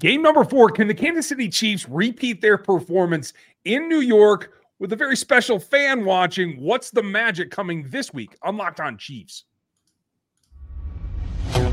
Game 0.00 0.22
number 0.22 0.44
four 0.44 0.70
Can 0.70 0.88
the 0.88 0.94
Kansas 0.94 1.28
City 1.28 1.48
Chiefs 1.48 1.88
repeat 1.88 2.40
their 2.40 2.58
performance 2.58 3.32
in 3.64 3.88
New 3.88 4.00
York 4.00 4.52
with 4.78 4.92
a 4.92 4.96
very 4.96 5.16
special 5.16 5.60
fan 5.60 6.04
watching? 6.04 6.60
What's 6.60 6.90
the 6.90 7.02
magic 7.02 7.50
coming 7.50 7.88
this 7.88 8.12
week 8.12 8.36
on 8.42 8.56
Locked 8.56 8.80
On 8.80 8.98
Chiefs? 8.98 9.44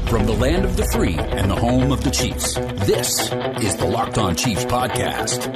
From 0.05 0.25
the 0.25 0.33
land 0.33 0.65
of 0.65 0.77
the 0.77 0.85
free 0.91 1.15
and 1.17 1.49
the 1.49 1.55
home 1.55 1.91
of 1.91 2.03
the 2.03 2.11
Chiefs, 2.11 2.55
this 2.85 3.31
is 3.63 3.75
the 3.77 3.87
Locked 3.87 4.17
On 4.17 4.35
Chiefs 4.35 4.65
podcast. 4.65 5.47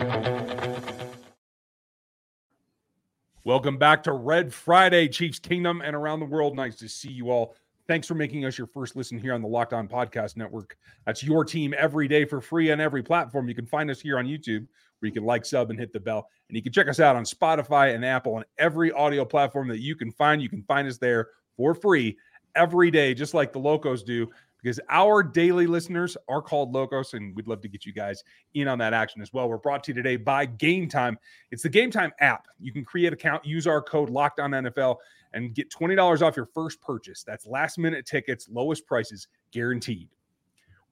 Welcome 3.44 3.78
back 3.78 4.04
to 4.04 4.12
Red 4.12 4.52
Friday, 4.54 5.08
Chiefs 5.08 5.38
Kingdom 5.38 5.82
and 5.82 5.96
around 5.96 6.20
the 6.20 6.26
world. 6.26 6.56
Nice 6.56 6.78
to 6.78 6.90
see 6.90 7.12
you 7.12 7.30
all. 7.30 7.56
Thanks 7.88 8.08
for 8.08 8.16
making 8.16 8.46
us 8.46 8.58
your 8.58 8.68
first 8.68 8.96
listen 8.96 9.20
here 9.20 9.34
on 9.34 9.42
the 9.42 9.48
Locked 9.48 9.74
On 9.74 9.88
Podcast 9.88 10.38
Network. 10.38 10.78
That's 11.06 11.24
your 11.24 11.46
team 11.46 11.76
every 11.78 12.08
day 12.08 12.26
for 12.26 12.42
free 12.42 12.72
on 12.72 12.82
every 12.82 13.04
platform. 13.04 13.48
You 13.48 13.54
can 13.54 13.68
find 13.68 13.92
us 13.92 14.02
here 14.02 14.18
on 14.18 14.26
YouTube 14.26 14.66
where 15.00 15.08
you 15.08 15.12
can 15.12 15.24
like, 15.24 15.46
sub, 15.46 15.70
and 15.70 15.78
hit 15.78 15.94
the 15.94 16.00
bell. 16.00 16.28
And 16.50 16.56
you 16.56 16.64
can 16.64 16.72
check 16.72 16.88
us 16.88 17.00
out 17.00 17.16
on 17.16 17.24
Spotify 17.24 17.94
and 17.94 18.04
Apple 18.04 18.38
and 18.38 18.46
every 18.58 18.92
audio 18.92 19.24
platform 19.24 19.68
that 19.68 19.80
you 19.80 19.96
can 19.96 20.12
find. 20.12 20.42
You 20.42 20.50
can 20.50 20.64
find 20.64 20.88
us 20.88 20.98
there 20.98 21.28
for 21.58 21.76
free 21.76 22.18
every 22.56 22.90
day, 22.90 23.14
just 23.14 23.36
like 23.36 23.54
the 23.54 23.60
Locos 23.60 24.02
do 24.02 24.30
because 24.66 24.80
our 24.90 25.22
daily 25.22 25.68
listeners 25.68 26.18
are 26.28 26.42
called 26.42 26.74
Locos, 26.74 27.14
and 27.14 27.36
we'd 27.36 27.48
love 27.48 27.62
to 27.62 27.68
get 27.68 27.86
you 27.86 27.94
guys 27.94 28.24
in 28.56 28.68
on 28.68 28.80
that 28.80 28.96
action 28.96 29.22
as 29.22 29.32
well. 29.32 29.48
We're 29.48 29.60
brought 29.60 29.84
to 29.84 29.92
you 29.92 29.94
today 29.94 30.16
by 30.16 30.48
Game 30.48 30.90
Time. 30.90 31.20
It's 31.52 31.62
the 31.62 31.70
Game 31.70 31.92
Time 31.92 32.12
app. 32.20 32.48
You 32.60 32.74
can 32.74 32.84
create 32.84 33.10
an 33.10 33.14
account, 33.14 33.46
use 33.46 33.68
our 33.68 33.80
code 33.80 34.10
Locked 34.10 34.40
On 34.40 34.50
NFL, 34.50 34.96
and 35.36 35.54
get 35.54 35.70
$20 35.70 36.22
off 36.22 36.36
your 36.36 36.48
first 36.48 36.82
purchase. 36.82 37.24
That's 37.24 37.46
last 37.46 37.78
minute 37.78 38.06
tickets, 38.06 38.48
lowest 38.50 38.88
prices 38.88 39.28
guaranteed. 39.52 40.10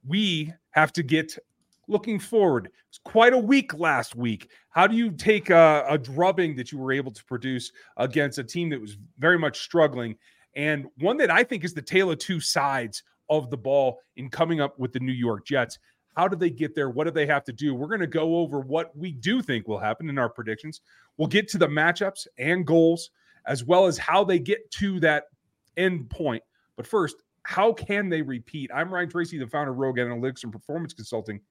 We 0.06 0.54
have 0.72 0.92
to 0.94 1.02
get 1.04 1.36
looking 1.88 2.20
forward. 2.20 2.70
It's 2.90 3.00
quite 3.04 3.34
a 3.34 3.38
week 3.38 3.74
last 3.74 4.16
week. 4.16 4.52
How 4.70 4.86
do 4.86 4.95
you 4.95 5.12
take 5.12 5.50
a, 5.50 5.86
a, 5.90 5.98
drubbing 5.98 6.56
that 6.58 6.72
you 6.72 6.78
were 6.78 6.92
able 6.92 7.12
to 7.12 7.23
produce 7.26 7.72
against 7.98 8.38
a 8.38 8.44
team 8.44 8.70
that 8.70 8.80
was 8.80 8.98
very 9.17 9.38
much 9.40 9.59
struggling 9.59 10.16
and 10.56 10.86
one 11.00 11.17
that 11.17 11.32
I 11.32 11.44
think 11.44 11.64
is 11.64 11.73
the 11.73 11.82
tale 11.82 12.12
of 12.12 12.20
two 12.20 12.39
sides 12.39 13.04
of 13.30 13.50
the 13.50 13.58
ball 13.58 14.00
in 14.17 14.30
coming 14.30 14.62
up 14.62 14.78
with 14.78 14.94
the 14.94 15.00
New 15.00 15.14
York 15.14 15.45
Jets? 15.45 15.80
How 16.16 16.28
do 16.28 16.36
they 16.36 16.52
get 16.52 16.76
there? 16.76 16.89
What 16.89 17.06
do 17.06 17.12
they 17.12 17.26
have 17.26 17.44
to 17.45 17.54
do? 17.54 17.73
We're 17.73 17.88
going 17.88 18.00
to 18.02 18.08
go 18.08 18.38
over 18.38 18.60
what 18.60 18.95
we 18.95 19.14
do 19.14 19.42
think 19.42 19.67
will 19.67 19.80
happen 19.80 20.10
in 20.10 20.20
our 20.20 20.30
predictions. 20.30 20.82
We'll 21.17 21.28
get 21.28 21.48
to 21.50 21.58
the 21.58 21.67
matchups 21.67 22.28
and 22.38 22.67
goals 22.67 23.10
as 23.47 23.63
well 23.63 23.86
as 23.86 23.97
how 23.97 24.23
they 24.23 24.39
get 24.39 24.69
to 24.72 24.99
that 25.02 25.25
end 25.77 26.09
point. 26.09 26.44
But 26.75 26.88
first, 26.88 27.17
how 27.44 27.73
can 27.73 28.09
they 28.09 28.22
repeat? 28.22 28.72
I'm 28.73 28.94
Ryan 28.94 29.09
Tracy, 29.09 29.38
the 29.38 29.47
founder 29.47 29.72
of 29.72 29.77
Rogue 29.77 29.97
Analytics 29.97 30.44
and 30.44 30.52
Performance 30.52 30.94
Consulting, 30.94 31.41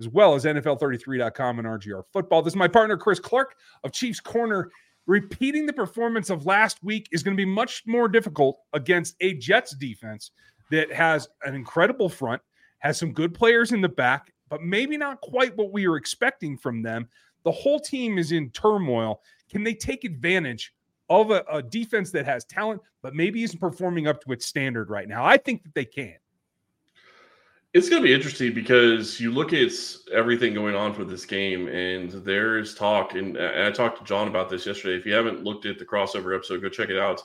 as 0.00 0.08
well 0.08 0.34
as 0.34 0.44
NFL33.com 0.44 1.58
and 1.58 1.68
RGR 1.68 2.02
Football. 2.12 2.42
This 2.42 2.52
is 2.52 2.56
my 2.56 2.68
partner, 2.68 2.96
Chris 2.96 3.20
Clark 3.20 3.54
of 3.82 3.92
Chiefs 3.92 4.20
Corner. 4.20 4.70
Repeating 5.06 5.66
the 5.66 5.72
performance 5.72 6.30
of 6.30 6.46
last 6.46 6.82
week 6.82 7.08
is 7.12 7.22
going 7.22 7.36
to 7.36 7.40
be 7.40 7.44
much 7.44 7.82
more 7.86 8.08
difficult 8.08 8.58
against 8.72 9.16
a 9.20 9.34
Jets 9.34 9.76
defense 9.76 10.30
that 10.70 10.90
has 10.90 11.28
an 11.44 11.54
incredible 11.54 12.08
front, 12.08 12.40
has 12.78 12.98
some 12.98 13.12
good 13.12 13.34
players 13.34 13.72
in 13.72 13.82
the 13.82 13.88
back, 13.88 14.32
but 14.48 14.62
maybe 14.62 14.96
not 14.96 15.20
quite 15.20 15.54
what 15.56 15.72
we 15.72 15.86
were 15.86 15.98
expecting 15.98 16.56
from 16.56 16.82
them. 16.82 17.06
The 17.44 17.52
whole 17.52 17.78
team 17.78 18.16
is 18.16 18.32
in 18.32 18.48
turmoil. 18.50 19.20
Can 19.50 19.62
they 19.62 19.74
take 19.74 20.04
advantage 20.04 20.72
of 21.08 21.30
a, 21.30 21.44
a 21.50 21.62
defense 21.62 22.10
that 22.12 22.24
has 22.26 22.44
talent, 22.44 22.80
but 23.02 23.14
maybe 23.14 23.42
isn't 23.42 23.58
performing 23.58 24.06
up 24.06 24.22
to 24.22 24.32
its 24.32 24.46
standard 24.46 24.90
right 24.90 25.08
now. 25.08 25.24
I 25.24 25.36
think 25.36 25.62
that 25.64 25.74
they 25.74 25.84
can. 25.84 26.14
It's 27.72 27.88
going 27.88 28.00
to 28.00 28.06
be 28.06 28.14
interesting 28.14 28.54
because 28.54 29.18
you 29.18 29.32
look 29.32 29.52
at 29.52 29.72
everything 30.12 30.54
going 30.54 30.76
on 30.76 30.94
for 30.94 31.04
this 31.04 31.26
game, 31.26 31.66
and 31.66 32.10
there's 32.10 32.74
talk. 32.74 33.14
And 33.14 33.36
I 33.36 33.70
talked 33.72 33.98
to 33.98 34.04
John 34.04 34.28
about 34.28 34.48
this 34.48 34.64
yesterday. 34.64 34.96
If 34.96 35.04
you 35.04 35.12
haven't 35.12 35.42
looked 35.42 35.66
at 35.66 35.80
the 35.80 35.84
crossover 35.84 36.36
episode, 36.36 36.62
go 36.62 36.68
check 36.68 36.88
it 36.88 36.98
out 36.98 37.20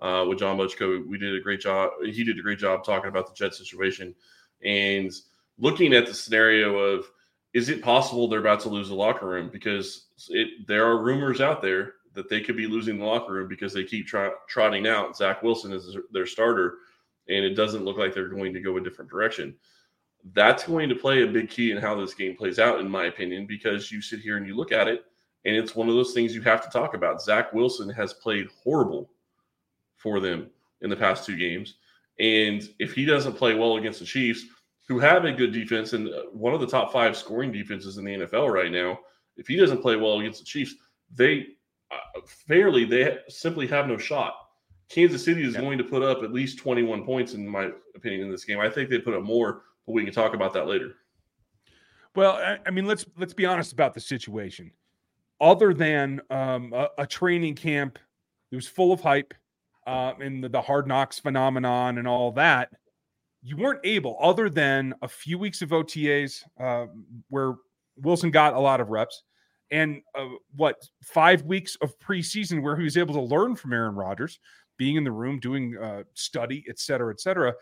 uh, 0.00 0.26
with 0.28 0.38
John 0.38 0.58
Butchko. 0.58 1.06
We 1.08 1.16
did 1.16 1.34
a 1.34 1.40
great 1.40 1.60
job. 1.60 1.90
He 2.04 2.22
did 2.22 2.38
a 2.38 2.42
great 2.42 2.58
job 2.58 2.84
talking 2.84 3.08
about 3.08 3.26
the 3.26 3.34
Jet 3.34 3.54
situation 3.54 4.14
and 4.62 5.12
looking 5.58 5.92
at 5.92 6.06
the 6.06 6.14
scenario 6.14 6.76
of 6.76 7.06
is 7.52 7.68
it 7.68 7.82
possible 7.82 8.26
they're 8.26 8.40
about 8.40 8.60
to 8.60 8.68
lose 8.68 8.88
the 8.88 8.94
locker 8.94 9.26
room 9.26 9.48
because 9.52 10.06
it 10.28 10.66
there 10.66 10.86
are 10.86 11.02
rumors 11.02 11.40
out 11.40 11.62
there 11.62 11.94
that 12.14 12.28
they 12.28 12.40
could 12.40 12.56
be 12.56 12.66
losing 12.66 12.98
the 12.98 13.04
locker 13.04 13.32
room 13.32 13.48
because 13.48 13.72
they 13.72 13.84
keep 13.84 14.06
trotting 14.06 14.86
out 14.86 15.16
Zach 15.16 15.42
Wilson 15.42 15.72
as 15.72 15.96
their 16.12 16.26
starter, 16.26 16.78
and 17.28 17.44
it 17.44 17.54
doesn't 17.54 17.84
look 17.84 17.98
like 17.98 18.14
they're 18.14 18.28
going 18.28 18.54
to 18.54 18.60
go 18.60 18.76
a 18.76 18.80
different 18.80 19.10
direction. 19.10 19.54
That's 20.32 20.64
going 20.64 20.88
to 20.88 20.94
play 20.94 21.22
a 21.22 21.26
big 21.26 21.50
key 21.50 21.72
in 21.72 21.78
how 21.78 21.94
this 21.94 22.14
game 22.14 22.36
plays 22.36 22.58
out, 22.58 22.80
in 22.80 22.88
my 22.88 23.06
opinion, 23.06 23.46
because 23.46 23.90
you 23.90 24.00
sit 24.00 24.20
here 24.20 24.36
and 24.36 24.46
you 24.46 24.56
look 24.56 24.72
at 24.72 24.88
it, 24.88 25.04
and 25.44 25.54
it's 25.54 25.74
one 25.74 25.88
of 25.88 25.94
those 25.94 26.14
things 26.14 26.34
you 26.34 26.42
have 26.42 26.62
to 26.62 26.70
talk 26.70 26.94
about. 26.94 27.20
Zach 27.20 27.52
Wilson 27.52 27.90
has 27.90 28.14
played 28.14 28.48
horrible 28.62 29.10
for 29.96 30.20
them 30.20 30.48
in 30.80 30.88
the 30.88 30.96
past 30.96 31.26
two 31.26 31.36
games, 31.36 31.74
and 32.20 32.68
if 32.78 32.94
he 32.94 33.04
doesn't 33.04 33.34
play 33.34 33.54
well 33.54 33.76
against 33.76 33.98
the 33.98 34.06
Chiefs, 34.06 34.44
who 34.86 34.98
have 34.98 35.24
a 35.24 35.32
good 35.32 35.52
defense 35.52 35.94
and 35.94 36.08
uh, 36.08 36.24
one 36.32 36.54
of 36.54 36.60
the 36.60 36.66
top 36.66 36.92
five 36.92 37.16
scoring 37.16 37.50
defenses 37.50 37.96
in 37.96 38.04
the 38.04 38.18
NFL 38.18 38.52
right 38.52 38.70
now, 38.70 38.98
if 39.36 39.46
he 39.46 39.56
doesn't 39.56 39.82
play 39.82 39.96
well 39.96 40.20
against 40.20 40.40
the 40.40 40.44
Chiefs, 40.44 40.74
they 41.14 41.46
uh, 41.90 42.20
fairly 42.46 42.84
they 42.84 43.18
simply 43.28 43.66
have 43.66 43.86
no 43.86 43.96
shot. 43.96 44.34
Kansas 44.88 45.24
City 45.24 45.42
is 45.44 45.54
yeah. 45.54 45.60
going 45.60 45.78
to 45.78 45.84
put 45.84 46.02
up 46.02 46.22
at 46.22 46.32
least 46.32 46.58
21 46.58 47.04
points, 47.04 47.34
in 47.34 47.48
my 47.48 47.70
opinion, 47.94 48.22
in 48.22 48.30
this 48.30 48.44
game. 48.44 48.60
I 48.60 48.68
think 48.68 48.90
they 48.90 48.98
put 48.98 49.14
up 49.14 49.22
more, 49.22 49.62
but 49.86 49.92
we 49.92 50.04
can 50.04 50.12
talk 50.12 50.34
about 50.34 50.52
that 50.54 50.66
later. 50.66 50.96
Well, 52.14 52.58
I 52.64 52.70
mean, 52.70 52.86
let's 52.86 53.04
let's 53.16 53.34
be 53.34 53.46
honest 53.46 53.72
about 53.72 53.92
the 53.92 54.00
situation. 54.00 54.70
Other 55.40 55.74
than 55.74 56.20
um, 56.30 56.72
a, 56.72 56.88
a, 56.98 57.06
training 57.06 57.56
camp, 57.56 57.98
it 58.52 58.54
was 58.54 58.68
full 58.68 58.92
of 58.92 59.00
hype, 59.00 59.34
uh, 59.84 60.12
and 60.20 60.44
the, 60.44 60.48
the 60.48 60.62
hard 60.62 60.86
knocks 60.86 61.18
phenomenon 61.18 61.98
and 61.98 62.06
all 62.06 62.30
that. 62.32 62.70
You 63.42 63.56
weren't 63.56 63.80
able, 63.82 64.16
other 64.20 64.48
than 64.48 64.94
a 65.02 65.08
few 65.08 65.38
weeks 65.38 65.60
of 65.60 65.70
OTAs, 65.70 66.44
uh, 66.60 66.86
where 67.30 67.54
Wilson 67.96 68.30
got 68.30 68.54
a 68.54 68.60
lot 68.60 68.80
of 68.80 68.90
reps 68.90 69.24
and 69.74 70.02
uh, 70.16 70.28
what 70.54 70.76
five 71.02 71.42
weeks 71.42 71.76
of 71.82 71.98
preseason 71.98 72.62
where 72.62 72.76
he 72.76 72.84
was 72.84 72.96
able 72.96 73.12
to 73.14 73.20
learn 73.20 73.56
from 73.56 73.72
Aaron 73.72 73.96
Rodgers, 73.96 74.38
being 74.78 74.94
in 74.94 75.02
the 75.02 75.10
room, 75.10 75.40
doing 75.40 75.76
uh, 75.76 76.04
study, 76.14 76.64
et 76.68 76.78
cetera, 76.78 77.12
et 77.12 77.20
cetera. 77.20 77.52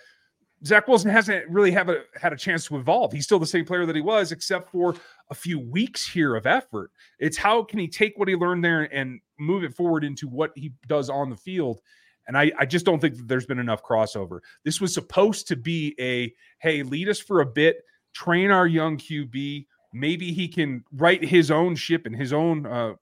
Zach 0.65 0.87
Wilson 0.87 1.11
hasn't 1.11 1.49
really 1.49 1.71
have 1.73 1.89
a, 1.89 2.03
had 2.15 2.35
a 2.35 2.37
chance 2.37 2.67
to 2.67 2.77
evolve. 2.77 3.13
He's 3.13 3.25
still 3.25 3.39
the 3.39 3.47
same 3.47 3.65
player 3.65 3.87
that 3.87 3.97
he 3.97 4.03
was, 4.03 4.31
except 4.31 4.71
for 4.71 4.95
a 5.31 5.35
few 5.35 5.59
weeks 5.59 6.07
here 6.07 6.37
of 6.37 6.47
effort. 6.47 6.93
It's 7.19 7.39
how 7.39 7.65
can 7.65 7.79
he 7.79 7.89
take 7.89 8.17
what 8.19 8.29
he 8.29 8.37
learned 8.37 8.63
there 8.63 8.83
and 8.95 9.19
move 9.39 9.65
it 9.65 9.75
forward 9.75 10.05
into 10.05 10.29
what 10.29 10.53
he 10.55 10.73
does 10.87 11.09
on 11.09 11.31
the 11.31 11.37
field. 11.37 11.81
And 12.29 12.37
I, 12.37 12.53
I 12.59 12.67
just 12.67 12.85
don't 12.85 13.01
think 13.01 13.17
that 13.17 13.27
there's 13.27 13.47
been 13.47 13.59
enough 13.59 13.83
crossover. 13.83 14.41
This 14.65 14.81
was 14.81 14.95
supposed 14.95 15.49
to 15.49 15.57
be 15.57 15.97
a 15.99 16.33
hey, 16.61 16.83
lead 16.83 17.09
us 17.09 17.19
for 17.19 17.41
a 17.41 17.47
bit, 17.47 17.79
train 18.13 18.51
our 18.51 18.67
young 18.67 18.99
QB, 18.99 19.67
maybe 19.93 20.33
he 20.33 20.49
can 20.49 20.85
write 20.93 21.25
his 21.25 21.51
own 21.51 21.75
ship 21.77 22.07
and 22.07 22.17
his 22.17 22.33
own 22.33 22.67
uh, 22.67 22.95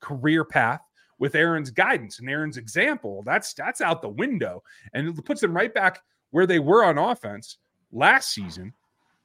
career 0.00 0.44
path 0.44 0.80
with 1.18 1.34
Aaron's 1.34 1.70
guidance 1.70 2.18
and 2.18 2.28
Aaron's 2.28 2.56
example. 2.56 3.22
That's 3.24 3.54
that's 3.54 3.80
out 3.80 4.02
the 4.02 4.08
window, 4.08 4.62
and 4.92 5.08
it 5.08 5.24
puts 5.24 5.40
them 5.40 5.54
right 5.54 5.72
back 5.72 6.00
where 6.30 6.46
they 6.46 6.58
were 6.58 6.84
on 6.84 6.98
offense 6.98 7.58
last 7.92 8.32
season. 8.32 8.72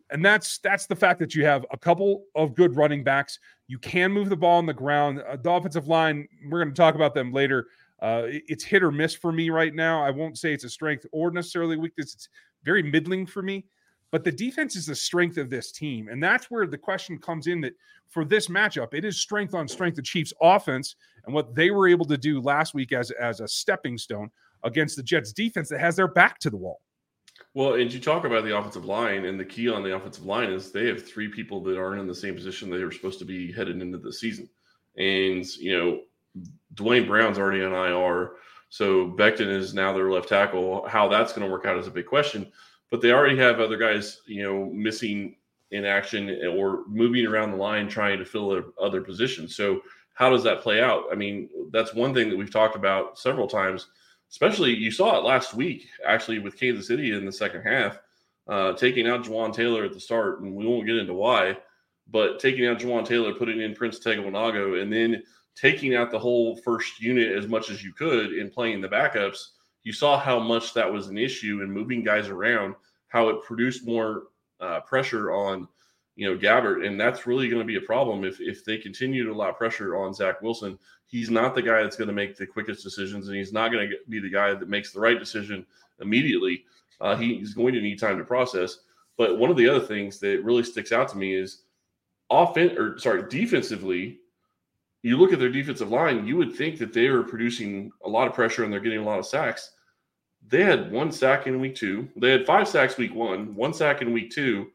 And 0.10 0.26
that's 0.26 0.58
that's 0.60 0.88
the 0.88 0.96
fact 0.96 1.20
that 1.20 1.36
you 1.36 1.46
have 1.46 1.66
a 1.72 1.78
couple 1.78 2.26
of 2.36 2.54
good 2.56 2.76
running 2.76 3.04
backs. 3.04 3.40
You 3.68 3.80
can 3.80 4.12
move 4.12 4.30
the 4.30 4.36
ball 4.36 4.58
on 4.58 4.66
the 4.66 4.74
ground. 4.74 5.22
Uh, 5.22 5.38
the 5.38 5.52
offensive 5.52 5.88
line, 5.88 6.28
we're 6.50 6.62
going 6.62 6.74
to 6.74 6.78
talk 6.78 6.96
about 6.96 7.14
them 7.14 7.32
later. 7.32 7.68
Uh, 8.02 8.24
it's 8.26 8.64
hit 8.64 8.84
or 8.84 8.92
miss 8.92 9.14
for 9.14 9.32
me 9.32 9.50
right 9.50 9.74
now. 9.74 10.04
I 10.04 10.10
won't 10.10 10.38
say 10.38 10.54
it's 10.54 10.64
a 10.64 10.70
strength 10.70 11.06
or 11.12 11.32
necessarily 11.32 11.78
weakness. 11.78 12.14
It's 12.16 12.30
very 12.64 12.84
middling 12.84 13.26
for 13.26 13.42
me. 13.42 13.66
But 14.12 14.26
the 14.26 14.32
defense 14.32 14.76
is 14.76 14.86
the 14.86 14.96
strength 14.96 15.38
of 15.38 15.50
this 15.50 15.72
team. 15.72 16.10
And 16.10 16.22
that's 16.22 16.52
where 16.52 16.68
the 16.68 16.78
question 16.78 17.18
comes 17.18 17.48
in 17.48 17.62
that 17.62 17.74
for 18.10 18.26
this 18.26 18.48
matchup, 18.48 18.94
it 18.94 19.06
is 19.06 19.20
strength 19.20 19.56
on 19.56 19.68
strength. 19.68 19.96
The 19.96 20.02
Chiefs 20.02 20.34
offense 20.42 20.96
and 21.26 21.34
what 21.34 21.56
they 21.56 21.72
were 21.72 21.88
able 21.88 22.06
to 22.06 22.18
do 22.18 22.42
last 22.42 22.74
week 22.74 22.92
as, 22.92 23.12
as 23.12 23.40
a 23.40 23.48
stepping 23.48 23.98
stone 23.98 24.30
against 24.64 24.98
the 24.98 25.04
Jets 25.04 25.32
defense 25.32 25.70
that 25.70 25.80
has 25.80 25.96
their 25.96 26.10
back 26.10 26.40
to 26.40 26.50
the 26.50 26.58
wall. 26.58 26.82
Well, 27.54 27.76
and 27.76 27.92
you 27.92 28.00
talk 28.00 28.26
about 28.26 28.44
the 28.44 28.56
offensive 28.58 28.86
line, 28.86 29.26
and 29.26 29.40
the 29.40 29.46
key 29.46 29.68
on 29.68 29.84
the 29.84 29.96
offensive 29.96 30.26
line 30.26 30.52
is 30.52 30.72
they 30.72 30.88
have 30.88 31.06
three 31.06 31.28
people 31.28 31.62
that 31.64 31.78
aren't 31.78 32.00
in 32.00 32.08
the 32.08 32.16
same 32.16 32.36
position 32.36 32.70
they 32.70 32.84
were 32.84 32.92
supposed 32.92 33.20
to 33.20 33.26
be 33.26 33.52
headed 33.52 33.82
into 33.82 33.98
the 33.98 34.14
season. 34.14 34.48
And, 34.98 35.46
you 35.58 35.78
know, 35.78 36.02
Duane 36.76 37.08
Brown's 37.08 37.38
already 37.38 37.64
on 37.64 37.74
IR. 37.74 38.34
So 38.70 39.10
Becton 39.10 39.48
is 39.48 39.74
now 39.74 39.92
their 39.92 40.12
left 40.12 40.30
tackle. 40.30 40.88
How 40.88 41.08
that's 41.08 41.34
going 41.34 41.46
to 41.46 41.52
work 41.52 41.66
out 41.66 41.78
is 41.78 41.88
a 41.88 41.92
big 41.92 42.06
question 42.06 42.52
but 42.92 43.02
they 43.02 43.12
already 43.12 43.38
have 43.38 43.60
other 43.60 43.78
guys, 43.78 44.22
you 44.28 44.44
know, 44.44 44.66
missing 44.66 45.38
in 45.72 45.86
action 45.86 46.30
or 46.56 46.84
moving 46.88 47.26
around 47.26 47.52
the 47.52 47.58
line 47.58 47.88
trying 47.88 48.20
to 48.20 48.26
fill 48.26 48.62
other 48.80 49.02
positions. 49.02 49.56
So 49.56 49.82
how 50.14 50.30
does 50.30 50.44
that 50.44 50.62
play 50.62 50.82
out? 50.84 51.06
I 51.12 51.16
mean, 51.16 51.50
that's 51.72 51.96
one 51.96 52.14
thing 52.14 52.30
that 52.30 52.38
we've 52.38 52.52
talked 52.52 52.76
about 52.76 53.18
several 53.18 53.48
times. 53.48 53.88
Especially, 54.30 54.76
you 54.76 54.92
saw 54.92 55.18
it 55.18 55.24
last 55.24 55.54
week, 55.54 55.88
actually, 56.06 56.40
with 56.40 56.60
Kansas 56.60 56.88
City 56.88 57.12
in 57.14 57.26
the 57.26 57.32
second 57.32 57.64
half. 57.64 58.00
uh, 58.48 58.74
taking 58.74 59.08
out 59.08 59.24
Jawaan 59.24 59.54
Taylor 59.54 59.86
at 59.86 59.94
the 59.94 60.00
start, 60.00 60.42
and 60.42 60.54
we 60.54 60.66
won't 60.66 60.86
get 60.86 60.98
into 60.98 61.14
why, 61.14 61.58
but 62.10 62.40
taking 62.40 62.68
out 62.68 62.80
Jawaan 62.80 63.06
Taylor, 63.06 63.34
putting 63.34 63.62
in 63.62 63.74
Prince 63.74 64.00
Tega 64.00 64.22
Wanogho, 64.22 64.82
and 64.82 64.92
then 64.92 65.24
taking 65.56 65.96
out 65.96 66.12
the 66.12 66.20
whole 66.20 66.58
first 66.58 67.00
unit 67.00 67.36
as 67.38 67.48
much 67.48 67.70
as 67.70 67.84
you 67.84 67.94
could 67.94 68.32
and 68.32 68.52
playing 68.52 68.82
the 68.82 68.88
backups, 68.90 69.50
you 69.84 69.94
saw 69.94 70.20
how 70.20 70.40
much 70.40 70.74
that 70.74 70.92
was 70.92 71.08
an 71.08 71.18
issue 71.18 71.60
and 71.62 71.72
moving 71.72 72.04
guys 72.04 72.28
around, 72.28 72.76
how 73.08 73.30
it 73.30 73.44
produced 73.44 73.86
more 73.86 74.24
uh, 74.60 74.80
pressure 74.82 75.32
on– 75.32 75.68
you 76.16 76.30
know, 76.30 76.38
Gabbert, 76.38 76.86
and 76.86 77.00
that's 77.00 77.26
really 77.26 77.48
going 77.48 77.62
to 77.62 77.66
be 77.66 77.78
a 77.78 77.82
problem 77.82 78.24
if 78.24 78.40
if 78.40 78.66
they 78.66 78.78
continue 78.78 79.26
to 79.26 79.32
allow 79.32 79.52
pressure 79.52 79.98
on 79.98 80.14
Zach 80.14 80.42
Wilson. 80.42 80.78
He's 81.08 81.30
not 81.30 81.56
the 81.56 81.62
guy 81.62 81.82
that's 81.82 81.96
going 81.96 82.10
to 82.10 82.14
make 82.14 82.38
the 82.38 82.46
quickest 82.46 82.84
decisions, 82.84 83.28
and 83.28 83.36
he's 83.36 83.54
not 83.54 83.72
going 83.72 83.90
to 83.90 83.96
be 84.08 84.20
the 84.20 84.30
guy 84.30 84.54
that 84.54 84.70
makes 84.70 84.92
the 84.92 85.00
right 85.00 85.18
decision 85.18 85.66
immediately. 86.00 86.66
Uh, 87.00 87.16
he's 87.16 87.54
going 87.54 87.74
to 87.74 87.82
need 87.82 88.00
time 88.00 88.18
to 88.18 88.24
process. 88.24 88.80
But 89.18 89.40
one 89.40 89.50
of 89.50 89.58
the 89.58 89.68
other 89.68 89.86
things 89.86 90.20
that 90.20 90.44
really 90.44 90.64
sticks 90.64 90.92
out 90.92 91.10
to 91.10 91.18
me 91.18 91.34
is 91.34 91.64
offense, 92.30 92.74
or 92.78 92.98
sorry, 93.00 93.24
defensively. 93.30 94.20
You 95.04 95.18
look 95.18 95.34
at 95.34 95.40
their 95.40 95.50
defensive 95.50 95.90
line, 95.90 96.28
you 96.28 96.38
would 96.38 96.56
think 96.56 96.78
that 96.78 96.94
they 96.94 97.10
were 97.10 97.24
producing 97.24 97.92
a 98.06 98.10
lot 98.10 98.28
of 98.28 98.34
pressure 98.34 98.64
and 98.64 98.72
they're 98.72 98.80
getting 98.80 99.00
a 99.00 99.06
lot 99.06 99.20
of 99.20 99.26
sacks. 99.26 99.72
They 100.48 100.64
had 100.64 100.92
one 100.92 101.12
sack 101.12 101.48
in 101.48 101.60
week 101.60 101.76
two. 101.76 102.10
They 102.16 102.32
had 102.32 102.46
five 102.46 102.68
sacks 102.68 102.98
week 102.98 103.14
one, 103.14 103.56
one 103.56 103.74
sack 103.74 104.02
in 104.02 104.14
week 104.14 104.32
two 104.32 104.68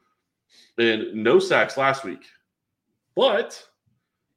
and 0.79 1.15
no 1.15 1.39
sacks 1.39 1.77
last 1.77 2.05
week. 2.05 2.25
But 3.15 3.63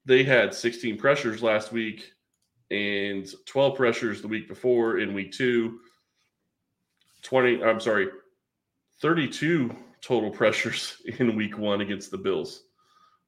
they 0.05 0.23
had 0.23 0.53
16 0.53 0.97
pressures 0.97 1.43
last 1.43 1.71
week 1.71 2.13
and 2.71 3.27
12 3.45 3.75
pressures 3.75 4.21
the 4.21 4.27
week 4.27 4.47
before 4.47 4.99
in 4.99 5.13
week 5.13 5.31
two. 5.31 5.79
20, 7.23 7.63
I'm 7.63 7.79
sorry, 7.79 8.07
32 9.01 9.75
total 10.01 10.31
pressures 10.31 11.01
in 11.19 11.35
week 11.35 11.57
one 11.57 11.81
against 11.81 12.11
the 12.11 12.17
Bills. 12.17 12.63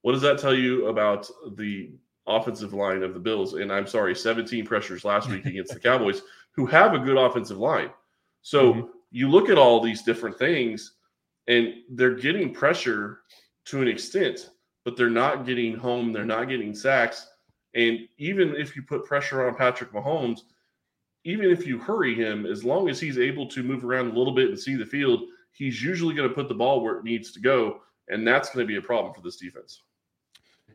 What 0.02 0.12
does 0.12 0.22
that 0.22 0.38
tell 0.38 0.54
you 0.54 0.86
about 0.86 1.30
the 1.56 1.92
offensive 2.26 2.72
line 2.72 3.02
of 3.02 3.14
the 3.14 3.20
Bills? 3.20 3.54
And 3.54 3.72
I'm 3.72 3.86
sorry, 3.86 4.14
17 4.14 4.64
pressures 4.66 5.04
last 5.04 5.28
week 5.28 5.46
against 5.46 5.72
the 5.72 5.80
Cowboys, 5.80 6.22
who 6.52 6.66
have 6.66 6.94
a 6.94 6.98
good 6.98 7.16
offensive 7.16 7.58
line. 7.58 7.90
So 8.42 8.74
mm-hmm. 8.74 8.86
you 9.10 9.28
look 9.30 9.48
at 9.48 9.58
all 9.58 9.80
these 9.80 10.02
different 10.02 10.38
things 10.38 10.94
and 11.48 11.74
they're 11.90 12.14
getting 12.14 12.52
pressure 12.52 13.20
to 13.66 13.80
an 13.80 13.88
extent, 13.88 14.50
but 14.84 14.96
they're 14.96 15.10
not 15.10 15.46
getting 15.46 15.76
home. 15.76 16.12
They're 16.12 16.24
not 16.24 16.48
getting 16.48 16.74
sacks. 16.74 17.26
And 17.74 18.00
even 18.18 18.54
if 18.56 18.76
you 18.76 18.82
put 18.82 19.04
pressure 19.04 19.46
on 19.46 19.54
Patrick 19.54 19.92
Mahomes, 19.92 20.40
even 21.24 21.50
if 21.50 21.66
you 21.66 21.78
hurry 21.78 22.14
him, 22.14 22.46
as 22.46 22.64
long 22.64 22.88
as 22.88 23.00
he's 23.00 23.18
able 23.18 23.46
to 23.48 23.62
move 23.62 23.84
around 23.84 24.10
a 24.10 24.18
little 24.18 24.34
bit 24.34 24.48
and 24.48 24.58
see 24.58 24.74
the 24.74 24.84
field, 24.84 25.22
he's 25.52 25.82
usually 25.82 26.14
going 26.14 26.28
to 26.28 26.34
put 26.34 26.48
the 26.48 26.54
ball 26.54 26.82
where 26.82 26.98
it 26.98 27.04
needs 27.04 27.32
to 27.32 27.40
go. 27.40 27.80
And 28.08 28.26
that's 28.26 28.50
going 28.50 28.66
to 28.66 28.70
be 28.70 28.76
a 28.76 28.82
problem 28.82 29.14
for 29.14 29.20
this 29.20 29.36
defense. 29.36 29.82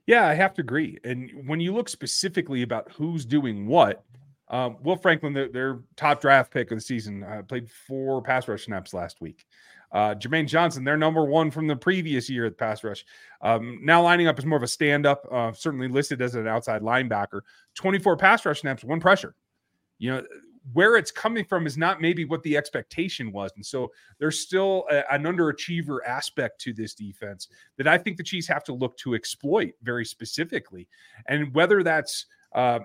Yeah, 0.08 0.26
I 0.26 0.34
have 0.34 0.54
to 0.56 0.62
agree. 0.62 0.98
And 1.04 1.30
when 1.46 1.60
you 1.60 1.74
look 1.74 1.90
specifically 1.90 2.62
about 2.64 2.90
who's 2.94 3.26
doing 3.26 3.68
what, 3.68 4.04
um, 4.48 4.78
Will 4.82 4.96
Franklin, 4.96 5.34
their, 5.34 5.50
their, 5.50 5.80
top 5.98 6.22
draft 6.22 6.52
pick 6.52 6.72
of 6.72 6.78
the 6.78 6.82
season, 6.82 7.24
uh, 7.24 7.42
played 7.46 7.70
four 7.70 8.22
pass 8.22 8.48
rush 8.48 8.64
snaps 8.64 8.94
last 8.94 9.20
week. 9.20 9.46
Uh, 9.92 10.16
Jermaine 10.16 10.48
Johnson, 10.48 10.86
their 10.86 10.98
number 10.98 11.26
one 11.26 11.52
from 11.52 11.68
the 11.68 11.76
previous 11.76 12.30
year 12.30 12.46
at 12.46 12.54
the 12.54 12.58
pass 12.58 12.84
rush, 12.84 13.06
um, 13.42 13.80
now 13.84 14.02
lining 14.02 14.28
up 14.28 14.40
as 14.40 14.46
more 14.46 14.58
of 14.58 14.64
a 14.64 14.68
stand 14.68 15.06
up, 15.06 15.28
uh, 15.30 15.52
certainly 15.52 15.90
listed 15.90 16.22
as 16.22 16.36
an 16.36 16.48
outside 16.48 16.82
linebacker. 16.82 17.42
24 17.76 18.16
pass 18.16 18.46
rush 18.46 18.62
snaps, 18.62 18.86
one 18.86 19.02
pressure. 19.02 19.36
You 20.00 20.12
know, 20.12 20.24
where 20.74 20.96
it's 20.96 21.12
coming 21.12 21.46
from 21.46 21.66
is 21.66 21.78
not 21.78 22.02
maybe 22.02 22.26
what 22.26 22.44
the 22.44 22.58
expectation 22.58 23.32
was. 23.32 23.52
And 23.56 23.66
so 23.66 23.92
there's 24.20 24.40
still 24.40 24.86
a, 24.92 25.14
an 25.14 25.24
underachiever 25.24 26.00
aspect 26.06 26.60
to 26.62 26.74
this 26.74 26.94
defense 26.94 27.48
that 27.78 27.88
I 27.88 27.98
think 27.98 28.18
the 28.18 28.24
Chiefs 28.24 28.48
have 28.48 28.64
to 28.66 28.74
look 28.74 28.98
to 28.98 29.16
exploit 29.16 29.74
very 29.84 30.06
specifically. 30.06 30.88
And 31.28 31.54
whether 31.54 31.84
that's 31.84 32.26
uh, 32.54 32.80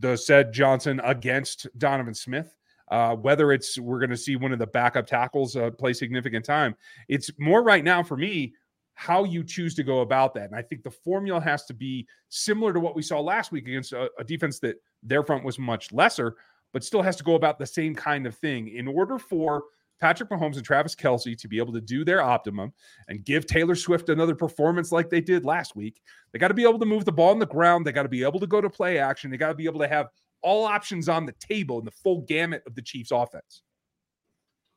the 0.00 0.16
said 0.16 0.52
Johnson 0.52 1.00
against 1.04 1.66
Donovan 1.78 2.14
Smith, 2.14 2.54
uh, 2.88 3.16
whether 3.16 3.52
it's 3.52 3.78
we're 3.78 3.98
going 3.98 4.10
to 4.10 4.16
see 4.16 4.36
one 4.36 4.52
of 4.52 4.58
the 4.58 4.66
backup 4.66 5.06
tackles 5.06 5.56
uh, 5.56 5.70
play 5.70 5.92
significant 5.92 6.44
time. 6.44 6.76
It's 7.08 7.30
more 7.38 7.62
right 7.62 7.82
now 7.82 8.02
for 8.02 8.16
me 8.16 8.54
how 8.94 9.24
you 9.24 9.44
choose 9.44 9.74
to 9.74 9.82
go 9.82 10.00
about 10.00 10.32
that. 10.34 10.46
And 10.46 10.54
I 10.54 10.62
think 10.62 10.82
the 10.82 10.90
formula 10.90 11.40
has 11.40 11.64
to 11.66 11.74
be 11.74 12.06
similar 12.30 12.72
to 12.72 12.80
what 12.80 12.96
we 12.96 13.02
saw 13.02 13.20
last 13.20 13.52
week 13.52 13.68
against 13.68 13.92
a, 13.92 14.10
a 14.18 14.24
defense 14.24 14.58
that 14.60 14.76
their 15.02 15.22
front 15.22 15.44
was 15.44 15.58
much 15.58 15.92
lesser, 15.92 16.36
but 16.76 16.84
still 16.84 17.00
has 17.00 17.16
to 17.16 17.24
go 17.24 17.36
about 17.36 17.58
the 17.58 17.64
same 17.64 17.94
kind 17.94 18.26
of 18.26 18.34
thing 18.34 18.68
in 18.68 18.86
order 18.86 19.18
for 19.18 19.62
Patrick 19.98 20.28
Mahomes 20.28 20.56
and 20.56 20.62
Travis 20.62 20.94
Kelce 20.94 21.34
to 21.38 21.48
be 21.48 21.56
able 21.56 21.72
to 21.72 21.80
do 21.80 22.04
their 22.04 22.20
optimum 22.20 22.70
and 23.08 23.24
give 23.24 23.46
Taylor 23.46 23.74
Swift 23.74 24.10
another 24.10 24.34
performance 24.34 24.92
like 24.92 25.08
they 25.08 25.22
did 25.22 25.46
last 25.46 25.74
week. 25.74 26.02
They 26.32 26.38
got 26.38 26.48
to 26.48 26.54
be 26.54 26.64
able 26.64 26.78
to 26.80 26.84
move 26.84 27.06
the 27.06 27.12
ball 27.12 27.30
on 27.30 27.38
the 27.38 27.46
ground. 27.46 27.86
They 27.86 27.92
got 27.92 28.02
to 28.02 28.10
be 28.10 28.22
able 28.22 28.40
to 28.40 28.46
go 28.46 28.60
to 28.60 28.68
play 28.68 28.98
action. 28.98 29.30
They 29.30 29.38
got 29.38 29.48
to 29.48 29.54
be 29.54 29.64
able 29.64 29.80
to 29.80 29.88
have 29.88 30.08
all 30.42 30.66
options 30.66 31.08
on 31.08 31.24
the 31.24 31.32
table 31.40 31.78
in 31.78 31.86
the 31.86 31.90
full 31.92 32.20
gamut 32.28 32.62
of 32.66 32.74
the 32.74 32.82
Chiefs 32.82 33.10
offense. 33.10 33.62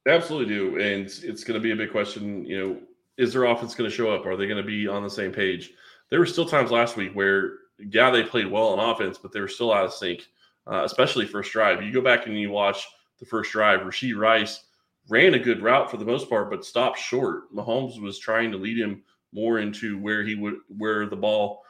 They 0.05 0.13
absolutely 0.13 0.55
do. 0.55 0.79
And 0.79 1.05
it's 1.05 1.43
going 1.43 1.59
to 1.59 1.59
be 1.59 1.71
a 1.71 1.75
big 1.75 1.91
question. 1.91 2.45
You 2.45 2.65
know, 2.65 2.77
is 3.17 3.33
their 3.33 3.43
offense 3.43 3.75
going 3.75 3.89
to 3.89 3.93
show 3.93 4.09
up? 4.09 4.25
Are 4.25 4.37
they 4.37 4.47
going 4.47 4.55
to 4.55 4.63
be 4.63 4.87
on 4.87 5.03
the 5.03 5.09
same 5.09 5.33
page? 5.33 5.71
There 6.09 6.19
were 6.19 6.25
still 6.25 6.47
times 6.47 6.71
last 6.71 6.95
week 6.95 7.11
where, 7.11 7.55
yeah, 7.77 8.09
they 8.09 8.23
played 8.23 8.49
well 8.49 8.69
on 8.69 8.89
offense, 8.89 9.17
but 9.17 9.33
they 9.33 9.41
were 9.41 9.49
still 9.49 9.73
out 9.73 9.83
of 9.83 9.93
sync, 9.93 10.29
uh, 10.69 10.83
especially 10.83 11.25
first 11.25 11.51
drive. 11.51 11.81
You 11.81 11.91
go 11.91 12.01
back 12.01 12.27
and 12.27 12.39
you 12.39 12.51
watch 12.51 12.87
the 13.19 13.25
first 13.25 13.51
drive, 13.51 13.81
Rashee 13.81 14.15
Rice 14.15 14.63
ran 15.09 15.33
a 15.33 15.39
good 15.39 15.61
route 15.61 15.89
for 15.89 15.97
the 15.97 16.05
most 16.05 16.29
part, 16.29 16.49
but 16.49 16.63
stopped 16.63 16.99
short. 16.99 17.53
Mahomes 17.53 18.01
was 18.01 18.19
trying 18.19 18.51
to 18.51 18.57
lead 18.57 18.77
him 18.77 19.03
more 19.33 19.59
into 19.59 19.99
where 19.99 20.23
he 20.23 20.35
would, 20.35 20.55
where 20.77 21.07
the 21.07 21.15
ball, 21.15 21.63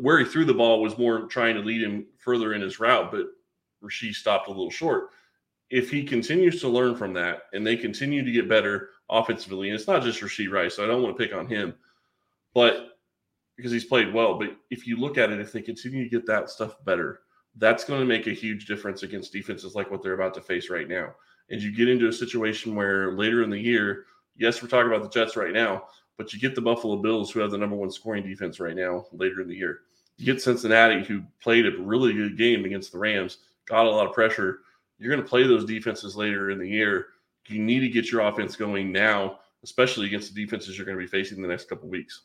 where 0.00 0.18
he 0.18 0.24
threw 0.24 0.44
the 0.44 0.54
ball 0.54 0.82
was 0.82 0.98
more 0.98 1.26
trying 1.26 1.54
to 1.54 1.60
lead 1.60 1.82
him 1.82 2.06
further 2.18 2.54
in 2.54 2.60
his 2.60 2.80
route. 2.80 3.12
But 3.12 3.26
Rashee 3.84 4.14
stopped 4.14 4.48
a 4.48 4.50
little 4.50 4.70
short. 4.70 5.10
If 5.68 5.90
he 5.90 6.04
continues 6.04 6.60
to 6.60 6.68
learn 6.68 6.96
from 6.96 7.12
that 7.14 7.42
and 7.52 7.66
they 7.66 7.76
continue 7.76 8.24
to 8.24 8.32
get 8.32 8.48
better 8.48 8.90
offensively, 9.10 9.68
and 9.68 9.78
it's 9.78 9.88
not 9.88 10.02
just 10.02 10.20
Rashee 10.20 10.50
Rice, 10.50 10.76
so 10.76 10.84
I 10.84 10.86
don't 10.86 11.02
want 11.02 11.16
to 11.16 11.22
pick 11.22 11.36
on 11.36 11.46
him, 11.46 11.74
but 12.54 12.98
because 13.56 13.72
he's 13.72 13.84
played 13.84 14.12
well. 14.12 14.38
But 14.38 14.56
if 14.70 14.86
you 14.86 14.96
look 14.96 15.18
at 15.18 15.30
it, 15.30 15.40
if 15.40 15.52
they 15.52 15.62
continue 15.62 16.04
to 16.04 16.10
get 16.10 16.26
that 16.26 16.50
stuff 16.50 16.76
better, 16.84 17.20
that's 17.58 17.84
going 17.84 18.00
to 18.00 18.06
make 18.06 18.26
a 18.26 18.32
huge 18.32 18.66
difference 18.66 19.02
against 19.02 19.32
defenses 19.32 19.74
like 19.74 19.90
what 19.90 20.02
they're 20.02 20.14
about 20.14 20.34
to 20.34 20.40
face 20.40 20.70
right 20.70 20.88
now. 20.88 21.14
And 21.50 21.62
you 21.62 21.74
get 21.74 21.88
into 21.88 22.08
a 22.08 22.12
situation 22.12 22.74
where 22.74 23.12
later 23.12 23.42
in 23.42 23.50
the 23.50 23.58
year, 23.58 24.04
yes, 24.36 24.62
we're 24.62 24.68
talking 24.68 24.92
about 24.92 25.02
the 25.02 25.18
Jets 25.18 25.36
right 25.36 25.52
now, 25.52 25.84
but 26.16 26.32
you 26.32 26.40
get 26.40 26.54
the 26.54 26.60
Buffalo 26.60 26.96
Bills, 26.96 27.30
who 27.30 27.40
have 27.40 27.50
the 27.50 27.58
number 27.58 27.76
one 27.76 27.90
scoring 27.90 28.24
defense 28.24 28.60
right 28.60 28.76
now, 28.76 29.06
later 29.12 29.40
in 29.40 29.48
the 29.48 29.54
year. 29.54 29.80
You 30.18 30.26
get 30.26 30.42
Cincinnati, 30.42 31.04
who 31.04 31.22
played 31.42 31.66
a 31.66 31.78
really 31.78 32.12
good 32.12 32.38
game 32.38 32.64
against 32.64 32.92
the 32.92 32.98
Rams, 32.98 33.38
got 33.66 33.86
a 33.86 33.90
lot 33.90 34.06
of 34.06 34.14
pressure. 34.14 34.60
You're 34.98 35.10
going 35.10 35.22
to 35.22 35.28
play 35.28 35.46
those 35.46 35.64
defenses 35.64 36.16
later 36.16 36.50
in 36.50 36.58
the 36.58 36.68
year. 36.68 37.08
You 37.48 37.60
need 37.62 37.80
to 37.80 37.88
get 37.88 38.10
your 38.10 38.22
offense 38.22 38.56
going 38.56 38.90
now, 38.92 39.40
especially 39.62 40.06
against 40.06 40.34
the 40.34 40.44
defenses 40.44 40.76
you're 40.76 40.86
going 40.86 40.98
to 40.98 41.04
be 41.04 41.08
facing 41.08 41.40
the 41.40 41.48
next 41.48 41.68
couple 41.68 41.88
weeks. 41.88 42.22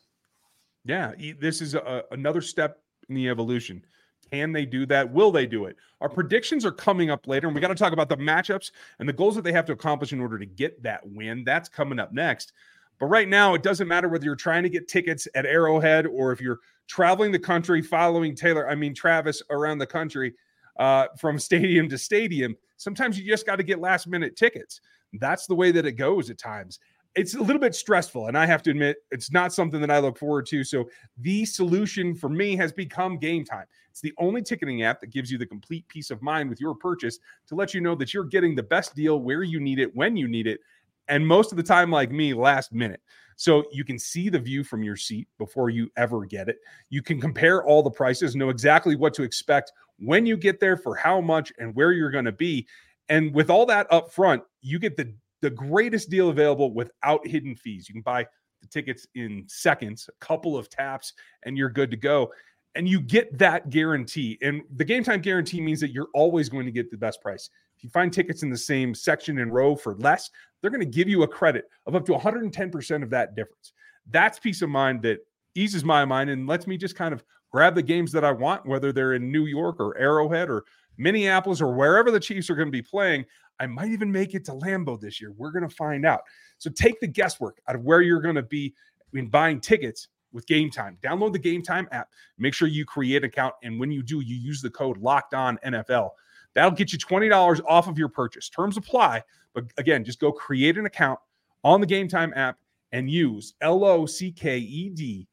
Yeah, 0.84 1.12
this 1.38 1.60
is 1.60 1.74
a, 1.74 2.02
another 2.10 2.40
step 2.40 2.80
in 3.08 3.14
the 3.14 3.28
evolution. 3.28 3.84
Can 4.32 4.50
they 4.50 4.64
do 4.64 4.86
that? 4.86 5.12
Will 5.12 5.30
they 5.30 5.44
do 5.46 5.66
it? 5.66 5.76
Our 6.00 6.08
predictions 6.08 6.64
are 6.64 6.72
coming 6.72 7.10
up 7.10 7.26
later, 7.26 7.48
and 7.48 7.54
we 7.54 7.60
got 7.60 7.68
to 7.68 7.74
talk 7.74 7.92
about 7.92 8.08
the 8.08 8.16
matchups 8.16 8.70
and 8.98 9.06
the 9.06 9.12
goals 9.12 9.34
that 9.34 9.42
they 9.42 9.52
have 9.52 9.66
to 9.66 9.72
accomplish 9.72 10.14
in 10.14 10.20
order 10.20 10.38
to 10.38 10.46
get 10.46 10.82
that 10.82 11.06
win. 11.06 11.44
That's 11.44 11.68
coming 11.68 11.98
up 11.98 12.12
next. 12.12 12.54
But 12.98 13.06
right 13.06 13.28
now, 13.28 13.52
it 13.52 13.62
doesn't 13.62 13.88
matter 13.88 14.08
whether 14.08 14.24
you're 14.24 14.34
trying 14.34 14.62
to 14.62 14.70
get 14.70 14.88
tickets 14.88 15.28
at 15.34 15.44
Arrowhead 15.44 16.06
or 16.06 16.32
if 16.32 16.40
you're 16.40 16.60
traveling 16.88 17.30
the 17.30 17.38
country 17.38 17.82
following 17.82 18.34
Taylor, 18.34 18.70
I 18.70 18.74
mean, 18.74 18.94
Travis 18.94 19.42
around 19.50 19.78
the 19.78 19.86
country 19.86 20.34
uh, 20.78 21.08
from 21.18 21.38
stadium 21.38 21.88
to 21.90 21.98
stadium. 21.98 22.56
Sometimes 22.78 23.18
you 23.18 23.26
just 23.26 23.44
got 23.44 23.56
to 23.56 23.62
get 23.62 23.80
last 23.80 24.06
minute 24.06 24.34
tickets. 24.34 24.80
That's 25.14 25.46
the 25.46 25.54
way 25.54 25.72
that 25.72 25.84
it 25.84 25.92
goes 25.92 26.30
at 26.30 26.38
times. 26.38 26.78
It's 27.14 27.34
a 27.34 27.42
little 27.42 27.60
bit 27.60 27.74
stressful, 27.74 28.28
and 28.28 28.38
I 28.38 28.46
have 28.46 28.62
to 28.62 28.70
admit, 28.70 28.98
it's 29.10 29.30
not 29.30 29.52
something 29.52 29.80
that 29.82 29.90
I 29.90 29.98
look 29.98 30.16
forward 30.16 30.46
to. 30.46 30.64
So, 30.64 30.88
the 31.18 31.44
solution 31.44 32.14
for 32.14 32.30
me 32.30 32.56
has 32.56 32.72
become 32.72 33.18
Game 33.18 33.44
Time. 33.44 33.66
It's 33.90 34.00
the 34.00 34.14
only 34.18 34.40
ticketing 34.40 34.82
app 34.82 35.00
that 35.02 35.10
gives 35.10 35.30
you 35.30 35.36
the 35.36 35.44
complete 35.44 35.86
peace 35.88 36.10
of 36.10 36.22
mind 36.22 36.48
with 36.48 36.60
your 36.60 36.74
purchase 36.74 37.18
to 37.48 37.54
let 37.54 37.74
you 37.74 37.82
know 37.82 37.94
that 37.96 38.14
you're 38.14 38.24
getting 38.24 38.54
the 38.54 38.62
best 38.62 38.94
deal 38.94 39.20
where 39.20 39.42
you 39.42 39.60
need 39.60 39.78
it, 39.78 39.94
when 39.94 40.16
you 40.16 40.26
need 40.26 40.46
it, 40.46 40.60
and 41.08 41.26
most 41.26 41.52
of 41.52 41.56
the 41.56 41.62
time, 41.62 41.90
like 41.90 42.10
me, 42.10 42.32
last 42.32 42.72
minute. 42.72 43.02
So 43.36 43.64
you 43.72 43.84
can 43.84 43.98
see 43.98 44.28
the 44.28 44.38
view 44.38 44.64
from 44.64 44.82
your 44.82 44.96
seat 44.96 45.28
before 45.36 45.68
you 45.68 45.90
ever 45.96 46.24
get 46.24 46.48
it. 46.48 46.58
You 46.90 47.02
can 47.02 47.20
compare 47.20 47.64
all 47.64 47.82
the 47.82 47.90
prices, 47.90 48.36
know 48.36 48.48
exactly 48.48 48.96
what 48.96 49.14
to 49.14 49.22
expect 49.22 49.72
when 49.98 50.26
you 50.26 50.36
get 50.36 50.60
there, 50.60 50.76
for 50.76 50.94
how 50.94 51.20
much, 51.20 51.52
and 51.58 51.74
where 51.74 51.92
you're 51.92 52.10
going 52.10 52.24
to 52.24 52.32
be. 52.32 52.66
And 53.08 53.34
with 53.34 53.50
all 53.50 53.66
that 53.66 53.86
up 53.90 54.12
front, 54.12 54.42
you 54.60 54.78
get 54.78 54.96
the 54.96 55.12
the 55.42 55.50
greatest 55.50 56.08
deal 56.08 56.30
available 56.30 56.72
without 56.72 57.26
hidden 57.26 57.54
fees. 57.54 57.88
You 57.88 57.92
can 57.92 58.02
buy 58.02 58.26
the 58.62 58.68
tickets 58.68 59.06
in 59.14 59.44
seconds, 59.48 60.08
a 60.08 60.24
couple 60.24 60.56
of 60.56 60.70
taps, 60.70 61.12
and 61.42 61.58
you're 61.58 61.68
good 61.68 61.90
to 61.90 61.96
go. 61.98 62.32
and 62.74 62.88
you 62.88 63.00
get 63.00 63.36
that 63.38 63.70
guarantee. 63.70 64.38
And 64.42 64.62
the 64.76 64.84
game 64.84 65.04
time 65.04 65.20
guarantee 65.20 65.60
means 65.60 65.80
that 65.80 65.92
you're 65.92 66.08
always 66.14 66.48
going 66.48 66.66
to 66.66 66.72
get 66.72 66.90
the 66.90 66.96
best 66.96 67.20
price. 67.20 67.50
If 67.76 67.84
you 67.84 67.90
find 67.90 68.12
tickets 68.12 68.42
in 68.42 68.50
the 68.50 68.56
same 68.56 68.94
section 68.94 69.38
and 69.38 69.52
row 69.52 69.76
for 69.76 69.94
less, 69.96 70.30
they're 70.60 70.70
going 70.70 70.80
to 70.80 70.86
give 70.86 71.08
you 71.08 71.22
a 71.22 71.28
credit 71.28 71.64
of 71.86 71.94
up 71.94 72.06
to 72.06 72.12
110% 72.12 73.02
of 73.02 73.10
that 73.10 73.34
difference. 73.34 73.72
That's 74.10 74.38
peace 74.38 74.62
of 74.62 74.70
mind 74.70 75.02
that 75.02 75.18
eases 75.54 75.84
my 75.84 76.04
mind 76.04 76.30
and 76.30 76.46
lets 76.46 76.66
me 76.66 76.76
just 76.76 76.96
kind 76.96 77.12
of 77.12 77.22
grab 77.50 77.74
the 77.74 77.82
games 77.82 78.12
that 78.12 78.24
I 78.24 78.32
want, 78.32 78.64
whether 78.64 78.92
they're 78.92 79.14
in 79.14 79.30
New 79.30 79.44
York 79.44 79.76
or 79.78 79.98
Arrowhead 79.98 80.48
or 80.48 80.64
Minneapolis 80.96 81.60
or 81.60 81.74
wherever 81.74 82.10
the 82.10 82.20
Chiefs 82.20 82.48
are 82.48 82.54
going 82.54 82.68
to 82.68 82.72
be 82.72 82.82
playing. 82.82 83.24
I 83.60 83.66
might 83.66 83.90
even 83.90 84.10
make 84.10 84.34
it 84.34 84.44
to 84.46 84.52
Lambeau 84.52 85.00
this 85.00 85.20
year. 85.20 85.32
We're 85.32 85.52
going 85.52 85.68
to 85.68 85.74
find 85.74 86.04
out. 86.04 86.22
So 86.58 86.70
take 86.70 87.00
the 87.00 87.06
guesswork 87.06 87.60
out 87.68 87.76
of 87.76 87.82
where 87.82 88.02
you're 88.02 88.20
going 88.20 88.34
to 88.34 88.42
be 88.42 88.74
in 89.14 89.28
buying 89.28 89.60
tickets 89.60 90.08
with 90.32 90.46
Game 90.46 90.70
Time. 90.70 90.98
Download 91.02 91.32
the 91.32 91.38
Game 91.38 91.62
Time 91.62 91.88
app. 91.92 92.08
Make 92.38 92.54
sure 92.54 92.68
you 92.68 92.84
create 92.84 93.18
an 93.18 93.24
account. 93.24 93.54
And 93.62 93.78
when 93.78 93.90
you 93.90 94.02
do, 94.02 94.20
you 94.20 94.36
use 94.36 94.62
the 94.62 94.70
code 94.70 94.98
locked 94.98 95.34
on 95.34 95.58
NFL. 95.64 96.10
That'll 96.54 96.70
get 96.70 96.92
you 96.92 96.98
$20 96.98 97.60
off 97.66 97.88
of 97.88 97.98
your 97.98 98.08
purchase. 98.08 98.48
Terms 98.48 98.76
apply. 98.76 99.22
But 99.54 99.64
again, 99.76 100.04
just 100.04 100.20
go 100.20 100.32
create 100.32 100.78
an 100.78 100.86
account 100.86 101.18
on 101.64 101.80
the 101.80 101.86
Game 101.86 102.08
Time 102.08 102.32
app 102.34 102.58
and 102.92 103.10
use 103.10 103.54
L 103.60 103.84
O 103.84 104.06
C 104.06 104.30
K 104.30 104.58
E 104.58 104.90
D 104.90 105.26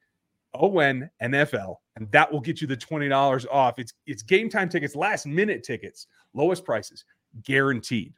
O 0.54 0.78
N 0.78 1.08
N 1.20 1.34
F 1.34 1.54
L, 1.54 1.80
and 1.96 2.10
that 2.10 2.30
will 2.30 2.40
get 2.40 2.60
you 2.60 2.66
the 2.66 2.76
twenty 2.76 3.08
dollars 3.08 3.46
off. 3.50 3.78
It's 3.78 3.92
it's 4.06 4.22
game 4.22 4.48
time 4.48 4.68
tickets, 4.68 4.96
last 4.96 5.26
minute 5.26 5.62
tickets, 5.62 6.06
lowest 6.34 6.64
prices, 6.64 7.04
guaranteed. 7.42 8.14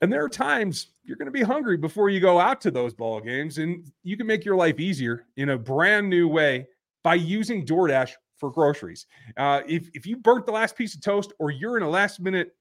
And 0.00 0.12
there 0.12 0.24
are 0.24 0.28
times 0.28 0.88
you're 1.04 1.16
going 1.16 1.26
to 1.26 1.32
be 1.32 1.42
hungry 1.42 1.76
before 1.76 2.10
you 2.10 2.18
go 2.18 2.40
out 2.40 2.60
to 2.62 2.70
those 2.70 2.92
ball 2.92 3.20
games, 3.20 3.58
and 3.58 3.90
you 4.02 4.16
can 4.16 4.26
make 4.26 4.44
your 4.44 4.56
life 4.56 4.80
easier 4.80 5.26
in 5.36 5.50
a 5.50 5.58
brand 5.58 6.10
new 6.10 6.26
way 6.26 6.66
by 7.04 7.14
using 7.14 7.64
DoorDash 7.64 8.12
for 8.36 8.50
groceries. 8.50 9.06
Uh, 9.36 9.62
if 9.68 9.88
if 9.94 10.04
you 10.04 10.16
burnt 10.16 10.46
the 10.46 10.52
last 10.52 10.76
piece 10.76 10.94
of 10.94 11.00
toast, 11.00 11.32
or 11.38 11.50
you're 11.50 11.76
in 11.76 11.84
a 11.84 11.88
last 11.88 12.18
minute 12.18 12.56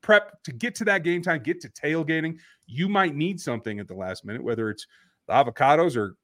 prep 0.00 0.40
to 0.44 0.52
get 0.52 0.76
to 0.76 0.84
that 0.84 1.02
game 1.02 1.22
time, 1.22 1.42
get 1.42 1.60
to 1.60 1.68
tailgating, 1.70 2.38
you 2.66 2.88
might 2.88 3.16
need 3.16 3.40
something 3.40 3.80
at 3.80 3.88
the 3.88 3.94
last 3.94 4.24
minute, 4.24 4.42
whether 4.42 4.70
it's 4.70 4.86
the 5.26 5.34
avocados 5.34 5.96
or 5.96 6.16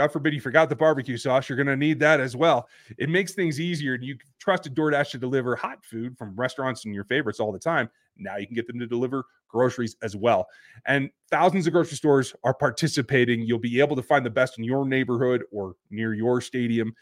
God 0.00 0.12
forbid 0.12 0.32
you 0.32 0.40
forgot 0.40 0.70
the 0.70 0.76
barbecue 0.76 1.18
sauce, 1.18 1.46
you're 1.46 1.56
going 1.56 1.66
to 1.66 1.76
need 1.76 2.00
that 2.00 2.20
as 2.20 2.34
well. 2.34 2.66
It 2.96 3.10
makes 3.10 3.34
things 3.34 3.60
easier. 3.60 3.92
And 3.92 4.02
you 4.02 4.16
trusted 4.38 4.74
DoorDash 4.74 5.10
to 5.10 5.18
deliver 5.18 5.54
hot 5.54 5.84
food 5.84 6.16
from 6.16 6.34
restaurants 6.36 6.86
and 6.86 6.94
your 6.94 7.04
favorites 7.04 7.38
all 7.38 7.52
the 7.52 7.58
time. 7.58 7.90
Now 8.16 8.38
you 8.38 8.46
can 8.46 8.54
get 8.54 8.66
them 8.66 8.78
to 8.78 8.86
deliver 8.86 9.26
groceries 9.46 9.96
as 10.02 10.16
well. 10.16 10.46
And 10.86 11.10
thousands 11.30 11.66
of 11.66 11.74
grocery 11.74 11.98
stores 11.98 12.34
are 12.44 12.54
participating. 12.54 13.42
You'll 13.42 13.58
be 13.58 13.78
able 13.78 13.94
to 13.96 14.02
find 14.02 14.24
the 14.24 14.30
best 14.30 14.56
in 14.56 14.64
your 14.64 14.86
neighborhood 14.86 15.42
or 15.52 15.74
near 15.90 16.14
your 16.14 16.40
stadium 16.40 16.94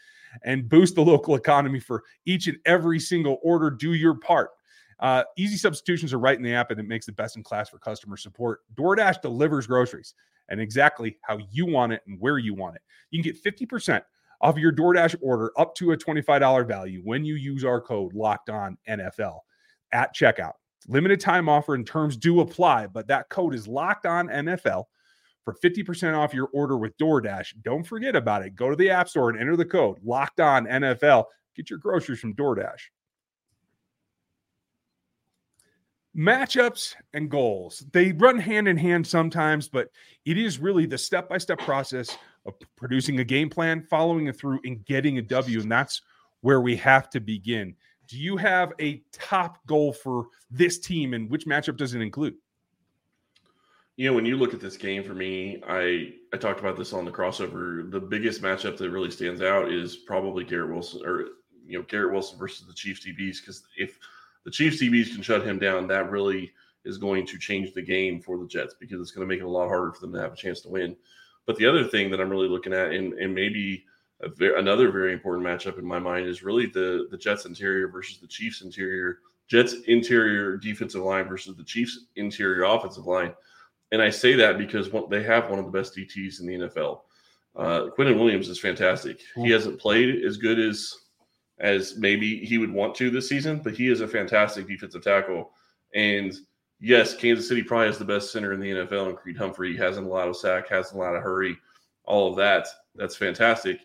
and 0.43 0.67
boost 0.67 0.95
the 0.95 1.01
local 1.01 1.35
economy 1.35 1.79
for 1.79 2.03
each 2.25 2.47
and 2.47 2.57
every 2.65 2.99
single 2.99 3.39
order. 3.41 3.69
Do 3.69 3.93
your 3.93 4.15
part. 4.15 4.49
Uh, 4.99 5.23
easy 5.37 5.55
substitutions 5.55 6.11
are 6.11 6.19
right 6.19 6.35
in 6.35 6.43
the 6.43 6.53
app, 6.53 6.71
and 6.71 6.81
it 6.81 6.87
makes 6.87 7.05
the 7.05 7.13
best 7.13 7.37
in 7.37 7.43
class 7.43 7.69
for 7.69 7.79
customer 7.79 8.17
support. 8.17 8.59
DoorDash 8.75 9.21
delivers 9.21 9.67
groceries 9.67 10.15
and 10.49 10.59
exactly 10.59 11.17
how 11.21 11.37
you 11.51 11.65
want 11.65 11.93
it 11.93 12.01
and 12.07 12.19
where 12.19 12.37
you 12.37 12.53
want 12.53 12.75
it. 12.75 12.81
You 13.11 13.21
can 13.21 13.31
get 13.31 13.43
50% 13.43 14.01
off 14.41 14.57
your 14.57 14.71
DoorDash 14.71 15.15
order 15.21 15.51
up 15.57 15.75
to 15.75 15.91
a 15.91 15.97
$25 15.97 16.67
value 16.67 17.01
when 17.03 17.25
you 17.25 17.35
use 17.35 17.63
our 17.63 17.81
code 17.81 18.13
locked 18.13 18.49
on 18.49 18.77
NFL 18.87 19.39
at 19.91 20.15
checkout. 20.15 20.53
Limited 20.87 21.19
time 21.19 21.49
offer 21.49 21.75
and 21.75 21.85
terms 21.85 22.15
do 22.15 22.39
apply, 22.39 22.87
but 22.87 23.07
that 23.07 23.29
code 23.29 23.53
is 23.53 23.67
locked 23.67 24.05
on 24.05 24.27
NFL 24.27 24.85
for 25.43 25.55
50% 25.63 26.17
off 26.17 26.33
your 26.33 26.49
order 26.53 26.77
with 26.77 26.97
DoorDash. 26.97 27.61
Don't 27.63 27.83
forget 27.83 28.15
about 28.15 28.43
it. 28.43 28.55
Go 28.55 28.69
to 28.69 28.75
the 28.75 28.89
App 28.89 29.09
Store 29.09 29.29
and 29.29 29.39
enter 29.39 29.57
the 29.57 29.65
code 29.65 29.97
locked 30.03 30.39
on 30.39 30.65
NFL. 30.65 31.25
Get 31.55 31.69
your 31.69 31.79
groceries 31.79 32.19
from 32.19 32.35
DoorDash. 32.35 32.79
Matchups 36.17 36.95
and 37.13 37.29
goals. 37.29 37.85
They 37.91 38.11
run 38.13 38.39
hand 38.39 38.67
in 38.67 38.77
hand 38.77 39.05
sometimes 39.05 39.67
but 39.67 39.89
it 40.25 40.37
is 40.37 40.59
really 40.59 40.85
the 40.85 40.97
step-by-step 40.97 41.59
process 41.59 42.17
of 42.45 42.53
producing 42.75 43.19
a 43.19 43.23
game 43.23 43.49
plan 43.49 43.83
following 43.89 44.27
it 44.27 44.37
through 44.37 44.59
and 44.65 44.83
getting 44.85 45.17
a 45.17 45.21
w 45.21 45.59
and 45.61 45.71
that's 45.71 46.01
where 46.41 46.61
we 46.61 46.75
have 46.77 47.09
to 47.11 47.19
begin. 47.19 47.75
Do 48.07 48.17
you 48.17 48.37
have 48.37 48.73
a 48.81 49.03
top 49.11 49.59
goal 49.67 49.93
for 49.93 50.27
this 50.49 50.79
team 50.79 51.13
and 51.13 51.29
which 51.29 51.45
matchup 51.45 51.77
does 51.77 51.93
it 51.93 52.01
include? 52.01 52.35
You 53.97 54.07
know 54.07 54.13
when 54.13 54.25
you 54.25 54.37
look 54.37 54.53
at 54.53 54.61
this 54.61 54.77
game 54.77 55.03
for 55.03 55.13
me 55.13 55.61
i 55.67 56.13
i 56.33 56.37
talked 56.37 56.61
about 56.61 56.77
this 56.77 56.93
on 56.93 57.03
the 57.03 57.11
crossover. 57.11 57.91
The 57.91 57.99
biggest 57.99 58.41
matchup 58.41 58.77
that 58.77 58.89
really 58.89 59.11
stands 59.11 59.41
out 59.41 59.71
is 59.71 59.97
probably 59.97 60.43
garrett 60.45 60.71
wilson 60.71 61.01
or 61.05 61.25
you 61.67 61.77
know 61.77 61.83
garrett 61.83 62.13
wilson 62.13 62.39
versus 62.39 62.65
the 62.65 62.73
chiefs 62.73 63.05
dbs 63.05 63.41
because 63.41 63.61
if 63.77 63.99
the 64.49 64.53
Chiefs 64.53 64.81
DBs 64.81 65.13
can 65.13 65.21
shut 65.21 65.45
him 65.45 65.59
down, 65.59 65.85
that 65.87 66.09
really 66.09 66.51
is 66.83 66.97
going 66.97 67.23
to 67.27 67.37
change 67.37 67.71
the 67.75 67.81
game 67.83 68.19
for 68.19 68.35
the 68.39 68.47
Jets 68.47 68.73
because 68.79 68.99
it's 68.99 69.11
going 69.11 69.27
to 69.27 69.31
make 69.31 69.41
it 69.41 69.45
a 69.45 69.49
lot 69.49 69.67
harder 69.67 69.91
for 69.91 70.01
them 70.01 70.13
to 70.13 70.19
have 70.19 70.33
a 70.33 70.35
chance 70.35 70.61
to 70.61 70.69
win. 70.69 70.95
But 71.45 71.55
the 71.57 71.67
other 71.67 71.83
thing 71.83 72.09
that 72.09 72.19
I'm 72.19 72.31
really 72.31 72.47
looking 72.47 72.73
at, 72.73 72.91
and, 72.91 73.13
and 73.13 73.35
maybe 73.35 73.85
very, 74.37 74.59
another 74.59 74.89
very 74.89 75.13
important 75.13 75.45
matchup 75.45 75.77
in 75.77 75.85
my 75.85 75.99
mind, 75.99 76.25
is 76.25 76.41
really 76.41 76.65
the 76.65 77.07
the 77.11 77.17
Jets 77.17 77.45
interior 77.45 77.89
versus 77.89 78.17
the 78.17 78.27
Chiefs 78.27 78.63
interior. 78.63 79.19
Jets 79.47 79.75
interior 79.85 80.57
defensive 80.57 81.03
line 81.03 81.27
versus 81.27 81.55
the 81.55 81.63
Chiefs 81.63 82.07
interior 82.15 82.63
offensive 82.63 83.05
line. 83.05 83.35
And 83.91 84.01
I 84.01 84.09
say 84.09 84.33
that 84.33 84.57
because 84.57 84.89
one, 84.89 85.11
they 85.11 85.21
have 85.21 85.51
one 85.51 85.59
of 85.59 85.65
the 85.65 85.71
best 85.71 85.95
DTs 85.95 86.39
in 86.39 86.47
the 86.47 86.67
NFL. 86.67 87.01
Uh, 87.55 87.89
Quinnen 87.95 88.17
Williams 88.17 88.49
is 88.49 88.59
fantastic. 88.59 89.19
He 89.35 89.51
hasn't 89.51 89.79
played 89.79 90.25
as 90.25 90.37
good 90.37 90.59
as 90.59 90.91
as 91.59 91.97
maybe 91.97 92.45
he 92.45 92.57
would 92.57 92.71
want 92.71 92.95
to 92.95 93.09
this 93.09 93.27
season, 93.27 93.59
but 93.59 93.73
he 93.73 93.89
is 93.89 94.01
a 94.01 94.07
fantastic 94.07 94.67
defensive 94.67 95.03
tackle. 95.03 95.51
And 95.93 96.33
yes, 96.79 97.15
Kansas 97.15 97.47
City 97.47 97.63
probably 97.63 97.87
has 97.87 97.97
the 97.97 98.05
best 98.05 98.31
center 98.31 98.53
in 98.53 98.59
the 98.59 98.71
NFL, 98.71 99.09
and 99.09 99.17
Creed 99.17 99.37
Humphrey 99.37 99.75
hasn't 99.75 100.07
a 100.07 100.09
lot 100.09 100.27
of 100.27 100.37
sack, 100.37 100.69
hasn't 100.69 100.95
a 100.95 101.03
lot 101.03 101.15
of 101.15 101.23
hurry, 101.23 101.57
all 102.05 102.29
of 102.29 102.37
that. 102.37 102.67
That's 102.95 103.15
fantastic. 103.15 103.79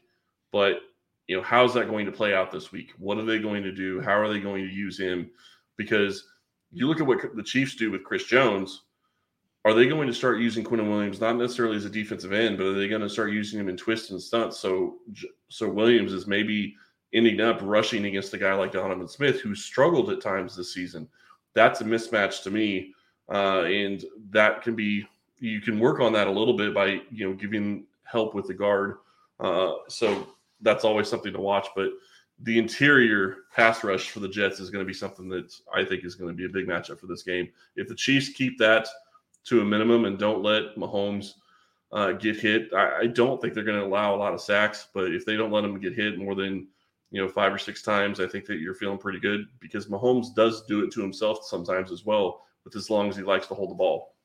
But 0.52 0.81
you 1.26 1.37
know, 1.37 1.43
how's 1.43 1.75
that 1.75 1.88
going 1.88 2.07
to 2.07 2.12
play 2.12 2.35
out 2.35 2.52
this 2.52 2.71
week? 2.71 2.93
What 2.99 3.19
are 3.19 3.25
they 3.25 3.38
going 3.38 3.62
to 3.62 3.73
do? 3.73 4.00
How 4.00 4.19
are 4.19 4.28
they 4.28 4.40
going 4.40 4.66
to 4.66 4.73
use 4.73 4.99
him? 4.99 5.31
Because 5.76 6.28
you 6.71 6.87
look 6.87 7.00
at 7.00 7.07
what 7.07 7.35
the 7.35 7.43
Chiefs 7.43 7.76
do 7.76 7.90
with 7.90 8.04
Chris 8.04 8.25
Jones. 8.25 8.83
Are 9.64 9.73
they 9.73 9.87
going 9.87 10.07
to 10.07 10.12
start 10.12 10.40
using 10.40 10.62
Quinnen 10.62 10.90
Williams 10.90 11.23
not 11.23 11.37
necessarily 11.37 11.76
as 11.76 11.87
a 11.87 11.90
defensive 11.90 12.35
end, 12.35 12.59
but 12.59 12.66
are 12.66 12.75
they 12.75 12.87
going 12.87 13.00
to 13.00 13.09
start 13.09 13.33
using 13.33 13.59
him 13.59 13.71
in 13.71 13.78
twists 13.78 14.11
and 14.11 14.21
stunts? 14.21 14.59
So, 14.59 14.97
so 15.49 15.71
Williams 15.71 16.12
is 16.12 16.26
maybe 16.26 16.76
ending 17.14 17.40
up 17.40 17.61
rushing 17.62 18.04
against 18.06 18.35
a 18.35 18.38
guy 18.38 18.52
like 18.54 18.73
Donovan 18.73 19.09
Smith, 19.09 19.40
who 19.40 19.54
struggled 19.54 20.11
at 20.11 20.21
times 20.21 20.56
this 20.56 20.75
season. 20.75 21.09
That's 21.54 21.80
a 21.80 21.85
mismatch 21.85 22.42
to 22.42 22.50
me, 22.50 22.92
uh, 23.33 23.62
and 23.62 24.04
that 24.30 24.62
can 24.62 24.75
be 24.75 25.06
you 25.38 25.61
can 25.61 25.78
work 25.78 26.00
on 26.00 26.12
that 26.12 26.26
a 26.26 26.30
little 26.30 26.56
bit 26.56 26.75
by 26.75 27.00
you 27.11 27.28
know 27.28 27.35
giving 27.35 27.87
help 28.02 28.35
with 28.35 28.47
the 28.47 28.54
guard. 28.54 28.97
Uh, 29.40 29.75
so 29.88 30.26
that's 30.61 30.85
always 30.85 31.09
something 31.09 31.33
to 31.33 31.40
watch. 31.40 31.68
But 31.76 31.90
the 32.42 32.59
interior 32.59 33.38
pass 33.54 33.85
rush 33.85 34.11
for 34.11 34.21
the 34.21 34.28
Jets 34.28 34.59
is 34.59 34.71
going 34.71 34.85
to 34.85 34.88
be 34.88 34.94
something 34.94 35.28
that 35.28 35.54
I 35.73 35.85
think 35.85 36.04
is 36.04 36.16
going 36.16 36.30
to 36.30 36.37
be 36.37 36.47
a 36.47 36.49
big 36.49 36.66
matchup 36.66 36.99
for 36.99 37.06
this 37.06 37.23
game. 37.23 37.49
If 37.76 37.88
the 37.88 37.94
Chiefs 37.94 38.30
keep 38.30 38.59
that 38.59 38.88
to 39.44 39.61
a 39.61 39.64
minimum 39.64 40.04
and 40.04 40.18
don't 40.18 40.42
let 40.42 40.75
Mahomes 40.76 41.35
uh, 41.92 42.12
get 42.12 42.37
hit, 42.37 42.73
I, 42.75 43.00
I, 43.00 43.06
don't 43.06 43.40
think 43.40 43.54
they're 43.54 43.62
going 43.62 43.78
to 43.78 43.87
allow 43.87 44.14
a 44.14 44.16
lot 44.16 44.35
of 44.35 44.40
sacks. 44.40 44.88
But 44.92 45.12
if 45.12 45.25
they 45.25 45.37
don't 45.37 45.52
let 45.52 45.64
him 45.64 45.78
get 45.78 45.94
hit 45.94 46.18
more 46.18 46.35
than 46.35 46.66
you 47.14 47.23
know, 47.23 47.28
five 47.28 47.54
or 47.54 47.59
six 47.59 47.80
times, 47.80 48.18
I 48.18 48.26
think 48.26 48.44
that 48.47 48.59
you're 48.59 48.75
feeling 48.75 48.99
pretty 48.99 49.21
good 49.21 49.47
because 49.61 49.87
Mahomes 49.87 50.35
does 50.35 50.64
do 50.66 50.83
it 50.83 50.90
to 50.94 51.00
himself 51.00 51.44
sometimes 51.44 51.92
as 51.92 52.04
well, 52.04 52.42
with 52.64 52.75
as 52.75 52.90
long 52.90 53.09
as 53.09 53.16
he 53.16 53.23
likes 53.23 53.47
to 53.47 53.54
hold 53.54 53.71
the 53.71 53.76
ball. 53.76 54.16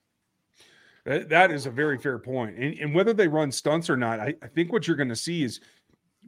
That 1.05 1.51
is 1.51 1.67
a 1.67 1.71
very 1.71 1.99
fair 1.99 2.17
point. 2.17 2.57
And, 2.57 2.77
and 2.79 2.95
whether 2.95 3.13
they 3.13 3.27
run 3.27 3.51
stunts 3.51 3.91
or 3.91 3.97
not, 3.97 4.19
I, 4.19 4.33
I 4.41 4.47
think 4.47 4.73
what 4.73 4.87
you're 4.87 4.97
going 4.97 5.09
to 5.09 5.15
see 5.15 5.43
is 5.43 5.59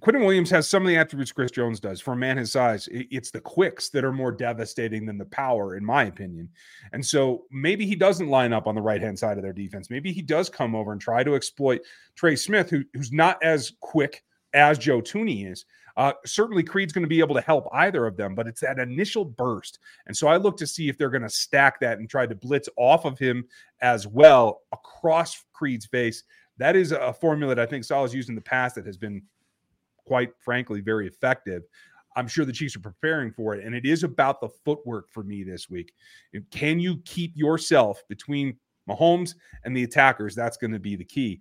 Quinnen 0.02 0.22
Williams 0.22 0.52
has 0.52 0.68
some 0.68 0.84
of 0.84 0.88
the 0.88 0.98
attributes 0.98 1.32
Chris 1.32 1.52
Jones 1.52 1.80
does. 1.80 2.00
For 2.00 2.14
a 2.14 2.16
man 2.16 2.38
his 2.38 2.52
size, 2.52 2.88
it's 2.92 3.32
the 3.32 3.42
quicks 3.42 3.90
that 3.90 4.04
are 4.04 4.14
more 4.14 4.32
devastating 4.32 5.06
than 5.06 5.18
the 5.18 5.26
power, 5.26 5.76
in 5.78 5.84
my 5.84 6.04
opinion. 6.04 6.48
And 6.94 7.04
so 7.04 7.46
maybe 7.52 7.88
he 7.88 7.96
doesn't 7.96 8.30
line 8.30 8.54
up 8.54 8.68
on 8.68 8.76
the 8.76 8.82
right 8.82 9.02
hand 9.02 9.18
side 9.18 9.38
of 9.38 9.44
their 9.44 9.52
defense. 9.52 9.90
Maybe 9.90 10.14
he 10.14 10.22
does 10.22 10.48
come 10.48 10.76
over 10.76 10.92
and 10.92 11.02
try 11.02 11.24
to 11.24 11.36
exploit 11.36 11.82
Trey 12.16 12.36
Smith, 12.36 12.70
who, 12.70 12.84
who's 12.94 13.12
not 13.12 13.44
as 13.44 13.74
quick 13.80 14.24
as 14.54 14.78
Joe 14.78 15.02
Thuney 15.02 15.52
is. 15.52 15.66
Uh, 15.98 16.14
certainly, 16.26 16.64
Creed's 16.64 16.94
going 16.94 17.04
to 17.04 17.10
be 17.10 17.20
able 17.20 17.36
to 17.36 17.42
help 17.42 17.68
either 17.74 18.06
of 18.06 18.18
them, 18.18 18.36
but 18.36 18.48
it's 18.48 18.62
that 18.62 18.80
initial 18.80 19.26
burst. 19.26 19.80
And 20.08 20.16
so 20.16 20.28
I 20.28 20.38
look 20.38 20.58
to 20.58 20.68
see 20.68 20.90
if 20.90 20.98
they're 20.98 21.10
going 21.10 21.22
to 21.22 21.30
stack 21.30 21.80
that 21.82 22.00
and 22.00 22.10
try 22.10 22.26
to 22.26 22.36
blitz 22.36 22.70
off 22.78 23.06
of 23.06 23.20
him 23.20 23.46
as 23.82 24.08
well 24.08 24.62
across 24.72 25.44
Creed's 25.54 25.86
face. 25.86 26.24
That 26.58 26.76
is 26.76 26.92
a 26.92 27.14
formula 27.14 27.56
that 27.56 27.62
I 27.62 27.66
think 27.66 27.84
Saleh's 27.84 28.14
used 28.14 28.30
in 28.30 28.36
the 28.36 28.42
past 28.42 28.76
that 28.76 28.86
has 28.86 28.98
been, 28.98 29.22
quite 30.06 30.32
frankly, 30.40 30.82
very 30.82 31.08
effective. 31.08 31.64
I'm 32.16 32.28
sure 32.28 32.46
the 32.46 32.52
Chiefs 32.52 32.76
are 32.76 32.82
preparing 32.82 33.32
for 33.32 33.56
it. 33.56 33.66
And 33.66 33.74
it 33.74 33.86
is 33.86 34.04
about 34.04 34.42
the 34.42 34.50
footwork 34.50 35.12
for 35.12 35.24
me 35.24 35.44
this 35.44 35.70
week. 35.70 35.94
Can 36.52 36.80
you 36.80 36.98
keep 37.06 37.36
yourself 37.36 38.04
between 38.10 38.58
Mahomes 38.90 39.36
and 39.64 39.76
the 39.76 39.84
attackers? 39.84 40.36
That's 40.36 40.58
going 40.58 40.74
to 40.74 40.80
be 40.80 40.96
the 40.96 41.06
key. 41.06 41.40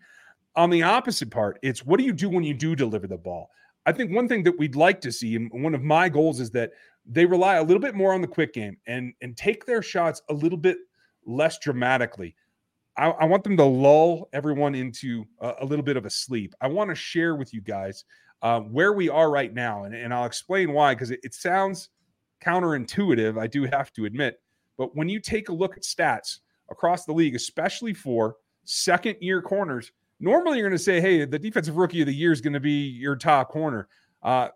On 0.57 0.71
the 0.71 0.83
opposite 0.83 1.31
part, 1.31 1.59
it's 1.63 1.85
what 1.85 1.99
do 1.99 2.05
you 2.05 2.13
do 2.13 2.29
when 2.29 2.45
you 2.45 2.55
do 2.55 2.75
deliver 2.75 3.07
the 3.07 3.17
ball? 3.17 3.51
I 3.87 3.93
think 3.93 4.13
one 4.13 4.29
thing 4.29 4.43
that 4.45 4.59
we'd 4.59 4.77
like 4.77 5.01
to 5.03 5.13
see, 5.13 5.37
and 5.37 5.51
one 5.53 5.75
of 5.75 5.83
my 5.83 6.09
goals 6.09 6.41
is 6.41 6.51
that 6.51 6.73
they 7.07 7.25
rely 7.25 7.57
a 7.57 7.63
little 7.63 7.81
bit 7.81 7.95
more 7.95 8.13
on 8.13 8.21
the 8.21 8.29
quick 8.29 8.53
game 8.53 8.77
and 8.87 9.13
and 9.21 9.37
take 9.37 9.65
their 9.65 9.83
shots 9.83 10.23
a 10.29 10.35
little 10.35 10.59
bit 10.59 10.79
less 11.27 11.59
dramatically. 11.59 12.35
I, 12.97 13.09
I 13.11 13.25
want 13.25 13.45
them 13.45 13.57
to 13.57 13.65
lull 13.65 14.29
everyone 14.33 14.75
into 14.75 15.25
a, 15.41 15.55
a, 15.61 15.65
little 15.65 15.85
bit 15.85 15.97
of 15.97 16.07
a 16.07 16.11
sleep. 16.11 16.55
I 16.61 16.69
want 16.69 16.91
to 16.91 16.95
share 16.95 17.37
with 17.37 17.55
you 17.55 17.61
guys 17.61 18.05
uh, 18.43 18.61
where 18.61 18.93
we 18.93 19.09
are 19.09 19.31
right 19.31 19.53
now, 19.53 19.85
and, 19.85 19.95
and 19.95 20.13
I'll 20.13 20.25
explain 20.25 20.73
why 20.73 20.95
because 20.95 21.11
it, 21.11 21.21
it 21.23 21.35
sounds 21.35 21.89
counterintuitive. 22.45 23.39
I 23.39 23.47
do 23.47 23.65
have 23.65 23.93
to 23.95 24.05
admit, 24.07 24.41
but 24.77 24.95
when 24.97 25.09
you 25.09 25.21
take 25.21 25.49
a 25.49 25.55
look 25.55 25.77
at 25.77 25.83
stats 25.83 26.41
across 26.71 27.05
the 27.05 27.13
league, 27.13 27.35
especially 27.35 27.95
for 27.95 28.37
second 28.65 29.17
year 29.21 29.41
corners, 29.43 29.93
normally 30.21 30.59
you're 30.59 30.69
going 30.69 30.79
to 30.79 30.83
say, 30.83 31.01
hey, 31.01 31.25
the 31.25 31.39
defensive 31.39 31.77
rookie 31.77 32.03
of 32.03 32.07
the 32.07 32.15
year 32.15 32.31
is 32.31 32.41
going 32.41 32.53
to 32.53 32.61
be 32.61 32.89
your 32.89 33.17
top 33.17 33.49
corner. 33.49 33.89
Uh, 34.23 34.49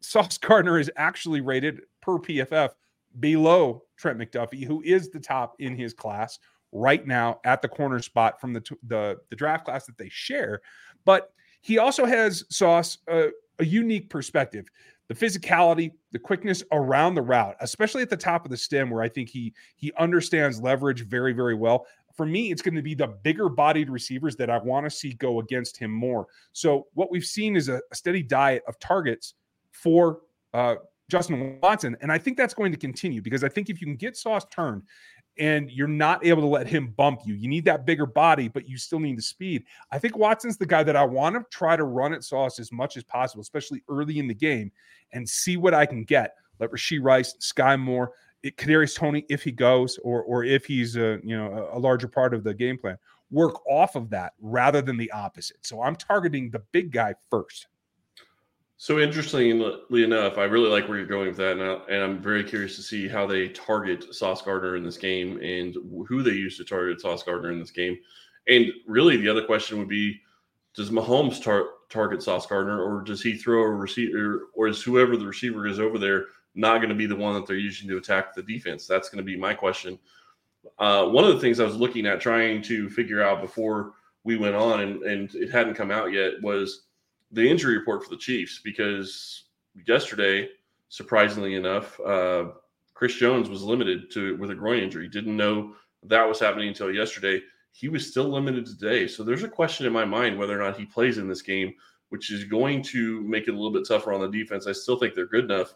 Sauce 0.00 0.38
Gardner 0.38 0.78
is 0.78 0.90
actually 0.96 1.40
rated 1.40 1.82
per 2.00 2.18
PFF 2.18 2.70
below 3.18 3.82
Trent 3.96 4.18
McDuffie, 4.18 4.64
who 4.64 4.82
is 4.82 5.10
the 5.10 5.20
top 5.20 5.54
in 5.58 5.76
his 5.76 5.92
class 5.92 6.38
right 6.72 7.06
now 7.06 7.38
at 7.44 7.60
the 7.62 7.68
corner 7.68 8.00
spot 8.00 8.40
from 8.40 8.52
the 8.52 8.62
the, 8.86 9.18
the 9.30 9.36
draft 9.36 9.64
class 9.64 9.86
that 9.86 9.98
they 9.98 10.08
share. 10.08 10.60
But 11.04 11.32
he 11.60 11.78
also 11.78 12.04
has 12.04 12.44
Sauce 12.48 12.98
a, 13.08 13.28
a 13.58 13.64
unique 13.64 14.10
perspective. 14.10 14.66
The 15.08 15.14
physicality, 15.14 15.92
the 16.12 16.18
quickness 16.18 16.62
around 16.72 17.14
the 17.14 17.22
route, 17.22 17.56
especially 17.60 18.02
at 18.02 18.08
the 18.08 18.16
top 18.16 18.46
of 18.46 18.50
the 18.50 18.56
stem, 18.56 18.88
where 18.88 19.02
I 19.02 19.08
think 19.08 19.28
he 19.28 19.52
he 19.76 19.92
understands 19.98 20.60
leverage 20.60 21.04
very, 21.04 21.32
very 21.32 21.54
well 21.54 21.86
for 22.14 22.26
me, 22.26 22.50
it's 22.50 22.62
going 22.62 22.74
to 22.74 22.82
be 22.82 22.94
the 22.94 23.08
bigger 23.08 23.48
bodied 23.48 23.90
receivers 23.90 24.36
that 24.36 24.50
I 24.50 24.58
want 24.58 24.86
to 24.86 24.90
see 24.90 25.14
go 25.14 25.40
against 25.40 25.76
him 25.76 25.90
more. 25.90 26.26
So, 26.52 26.86
what 26.94 27.10
we've 27.10 27.24
seen 27.24 27.56
is 27.56 27.68
a, 27.68 27.80
a 27.90 27.94
steady 27.94 28.22
diet 28.22 28.62
of 28.68 28.78
targets 28.78 29.34
for 29.70 30.20
uh, 30.54 30.76
Justin 31.12 31.58
Watson. 31.62 31.96
And 32.00 32.10
I 32.10 32.18
think 32.18 32.36
that's 32.36 32.54
going 32.54 32.72
to 32.72 32.78
continue 32.78 33.20
because 33.20 33.44
I 33.44 33.48
think 33.48 33.68
if 33.68 33.80
you 33.80 33.86
can 33.86 33.96
get 33.96 34.16
Sauce 34.16 34.46
turned 34.50 34.82
and 35.38 35.70
you're 35.70 35.88
not 35.88 36.24
able 36.24 36.42
to 36.42 36.48
let 36.48 36.66
him 36.66 36.88
bump 36.96 37.20
you, 37.24 37.34
you 37.34 37.48
need 37.48 37.64
that 37.66 37.86
bigger 37.86 38.06
body, 38.06 38.48
but 38.48 38.68
you 38.68 38.78
still 38.78 38.98
need 38.98 39.18
the 39.18 39.22
speed. 39.22 39.64
I 39.90 39.98
think 39.98 40.16
Watson's 40.16 40.56
the 40.56 40.66
guy 40.66 40.82
that 40.82 40.96
I 40.96 41.04
want 41.04 41.36
to 41.36 41.44
try 41.50 41.76
to 41.76 41.84
run 41.84 42.12
at 42.14 42.24
Sauce 42.24 42.58
as 42.58 42.72
much 42.72 42.96
as 42.96 43.04
possible, 43.04 43.42
especially 43.42 43.82
early 43.88 44.18
in 44.18 44.26
the 44.26 44.34
game, 44.34 44.72
and 45.12 45.28
see 45.28 45.56
what 45.56 45.74
I 45.74 45.86
can 45.86 46.04
get. 46.04 46.34
Let 46.58 46.70
Rashee 46.70 47.02
Rice, 47.02 47.34
Skyy 47.40 47.78
Moore, 47.78 48.12
Kadarius 48.44 48.96
Toney, 48.96 49.24
if 49.28 49.42
he 49.42 49.52
goes, 49.52 49.98
or 50.02 50.22
or 50.22 50.44
if 50.44 50.64
he's 50.64 50.96
a 50.96 51.20
you 51.22 51.36
know 51.36 51.68
a 51.72 51.78
larger 51.78 52.08
part 52.08 52.34
of 52.34 52.44
the 52.44 52.52
game 52.52 52.78
plan, 52.78 52.98
work 53.30 53.64
off 53.66 53.96
of 53.96 54.10
that 54.10 54.32
rather 54.40 54.82
than 54.82 54.96
the 54.96 55.10
opposite. 55.12 55.64
So 55.64 55.82
I'm 55.82 55.96
targeting 55.96 56.50
the 56.50 56.60
big 56.72 56.92
guy 56.92 57.14
first. 57.30 57.68
So 58.76 58.98
interestingly 58.98 60.02
enough, 60.02 60.38
I 60.38 60.44
really 60.44 60.68
like 60.68 60.88
where 60.88 60.98
you're 60.98 61.06
going 61.06 61.28
with 61.28 61.36
that, 61.36 61.52
and, 61.52 61.62
I, 61.62 61.74
and 61.88 62.02
I'm 62.02 62.20
very 62.20 62.42
curious 62.42 62.74
to 62.74 62.82
see 62.82 63.06
how 63.06 63.28
they 63.28 63.48
target 63.48 64.12
Sauce 64.12 64.42
Gardner 64.42 64.74
in 64.74 64.82
this 64.82 64.96
game 64.96 65.38
and 65.40 65.76
who 66.08 66.20
they 66.24 66.32
use 66.32 66.56
to 66.56 66.64
target 66.64 67.00
Sauce 67.00 67.22
Gardner 67.22 67.52
in 67.52 67.60
this 67.60 67.70
game. 67.70 67.96
And 68.48 68.66
really, 68.88 69.16
the 69.16 69.28
other 69.28 69.44
question 69.44 69.78
would 69.78 69.88
be: 69.88 70.20
Does 70.74 70.90
Mahomes 70.90 71.40
tar- 71.40 71.68
target 71.90 72.24
Sauce 72.24 72.44
Gardner, 72.46 72.82
or 72.82 73.02
does 73.02 73.22
he 73.22 73.36
throw 73.36 73.62
a 73.62 73.70
receiver, 73.70 74.48
or 74.52 74.66
is 74.66 74.82
whoever 74.82 75.16
the 75.16 75.26
receiver 75.26 75.68
is 75.68 75.78
over 75.78 75.96
there 75.96 76.24
not 76.54 76.78
going 76.78 76.88
to 76.90 76.94
be 76.94 77.06
the 77.06 77.16
one 77.16 77.34
that 77.34 77.46
they're 77.46 77.56
using 77.56 77.88
to 77.88 77.96
attack 77.96 78.34
the 78.34 78.42
defense? 78.42 78.86
That's 78.86 79.08
going 79.08 79.24
to 79.24 79.30
be 79.30 79.36
my 79.36 79.54
question. 79.54 79.98
Uh, 80.78 81.06
one 81.06 81.24
of 81.24 81.34
the 81.34 81.40
things 81.40 81.60
I 81.60 81.64
was 81.64 81.76
looking 81.76 82.06
at 82.06 82.20
trying 82.20 82.62
to 82.62 82.88
figure 82.88 83.22
out 83.22 83.40
before 83.40 83.94
we 84.24 84.36
went 84.36 84.54
on, 84.54 84.80
and, 84.80 85.02
and 85.02 85.34
it 85.34 85.50
hadn't 85.50 85.74
come 85.74 85.90
out 85.90 86.12
yet, 86.12 86.34
was 86.42 86.84
the 87.32 87.48
injury 87.48 87.78
report 87.78 88.04
for 88.04 88.10
the 88.10 88.16
Chiefs 88.16 88.60
because 88.62 89.44
yesterday, 89.86 90.48
surprisingly 90.88 91.54
enough, 91.54 91.98
uh, 92.00 92.46
Chris 92.94 93.14
Jones 93.14 93.48
was 93.48 93.62
limited 93.62 94.10
to 94.12 94.36
with 94.36 94.50
a 94.50 94.54
groin 94.54 94.82
injury. 94.82 95.08
Didn't 95.08 95.36
know 95.36 95.74
that 96.04 96.28
was 96.28 96.38
happening 96.38 96.68
until 96.68 96.92
yesterday. 96.92 97.40
He 97.72 97.88
was 97.88 98.08
still 98.08 98.28
limited 98.28 98.66
today. 98.66 99.08
So 99.08 99.24
there's 99.24 99.42
a 99.42 99.48
question 99.48 99.86
in 99.86 99.92
my 99.92 100.04
mind 100.04 100.38
whether 100.38 100.58
or 100.58 100.62
not 100.62 100.78
he 100.78 100.84
plays 100.84 101.18
in 101.18 101.26
this 101.26 101.42
game, 101.42 101.74
which 102.10 102.30
is 102.30 102.44
going 102.44 102.82
to 102.84 103.22
make 103.22 103.48
it 103.48 103.52
a 103.52 103.54
little 103.54 103.72
bit 103.72 103.88
tougher 103.88 104.12
on 104.12 104.20
the 104.20 104.28
defense. 104.28 104.66
I 104.66 104.72
still 104.72 104.98
think 104.98 105.14
they're 105.14 105.26
good 105.26 105.46
enough 105.46 105.74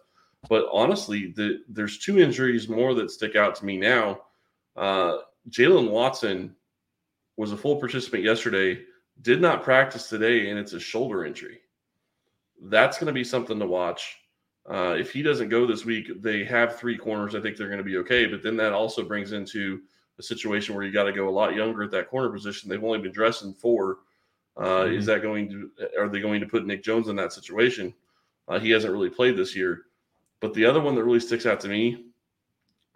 but 0.48 0.66
honestly, 0.72 1.32
the, 1.37 1.62
there's 1.68 1.98
two 1.98 2.18
injuries 2.18 2.68
more 2.68 2.94
that 2.94 3.11
stick 3.11 3.37
out 3.37 3.54
to 3.56 3.64
me 3.64 3.76
now. 3.76 4.20
Uh, 4.76 5.18
Jaylen 5.50 5.90
Watson 5.90 6.54
was 7.37 7.52
a 7.52 7.56
full 7.56 7.76
participant 7.76 8.22
yesterday, 8.22 8.82
did 9.22 9.40
not 9.40 9.62
practice 9.62 10.09
today, 10.09 10.50
and 10.50 10.59
it's 10.59 10.72
a 10.72 10.80
shoulder 10.80 11.24
injury. 11.24 11.61
That's 12.62 12.98
going 12.98 13.09
to 13.09 13.12
be 13.12 13.24
something 13.24 13.59
to 13.59 13.66
watch. 13.66 14.18
Uh, 14.68 14.96
if 14.98 15.12
he 15.12 15.22
doesn't 15.22 15.48
go 15.48 15.66
this 15.66 15.85
week, 15.85 16.22
they 16.22 16.44
have 16.44 16.76
three 16.76 16.96
corners. 16.96 17.35
I 17.35 17.40
think 17.40 17.56
they're 17.56 17.68
going 17.68 17.78
to 17.78 17.85
be 17.85 17.98
okay. 17.98 18.26
But 18.26 18.42
then 18.42 18.56
that 18.56 18.72
also 18.72 19.04
brings 19.04 19.32
into 19.32 19.80
a 20.18 20.22
situation 20.22 20.74
where 20.74 20.85
you 20.85 20.92
got 20.92 21.04
to 21.04 21.12
go 21.12 21.28
a 21.28 21.30
lot 21.30 21.54
younger 21.54 21.82
at 21.82 21.90
that 21.92 22.09
corner 22.09 22.30
position. 22.30 22.68
They've 22.68 22.82
only 22.82 22.98
been 22.98 23.12
dressing 23.12 23.54
four. 23.54 23.98
Uh, 24.56 24.62
mm-hmm. 24.62 24.94
Is 24.94 25.06
that 25.06 25.22
going 25.22 25.48
to? 25.50 25.70
Are 25.98 26.09
they 26.09 26.20
going 26.20 26.40
to 26.40 26.46
put 26.46 26.66
Nick 26.66 26.82
Jones 26.82 27.09
in 27.09 27.16
that 27.16 27.32
situation? 27.32 27.94
Uh, 28.48 28.59
he 28.59 28.70
hasn't 28.70 28.92
really 28.92 29.11
played 29.11 29.37
this 29.37 29.54
year. 29.54 29.82
But 30.40 30.55
the 30.55 30.66
other 30.66 30.81
one 30.81 30.94
that 30.94 31.05
really 31.05 31.20
sticks 31.20 31.46
out 31.46 31.61
to 31.61 31.68
me, 31.68 32.07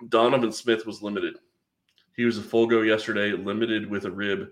Donovan 0.08 0.52
Smith 0.52 0.86
was 0.86 1.02
limited. 1.02 1.36
He 2.16 2.24
was 2.24 2.38
a 2.38 2.42
full 2.42 2.66
go 2.66 2.82
yesterday, 2.82 3.32
limited 3.32 3.88
with 3.88 4.04
a 4.04 4.10
rib. 4.10 4.48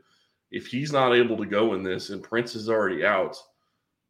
If 0.50 0.66
he's 0.66 0.92
not 0.92 1.14
able 1.14 1.36
to 1.36 1.44
go 1.46 1.74
in 1.74 1.82
this 1.82 2.10
and 2.10 2.22
Prince 2.22 2.54
is 2.54 2.70
already 2.70 3.04
out, 3.04 3.36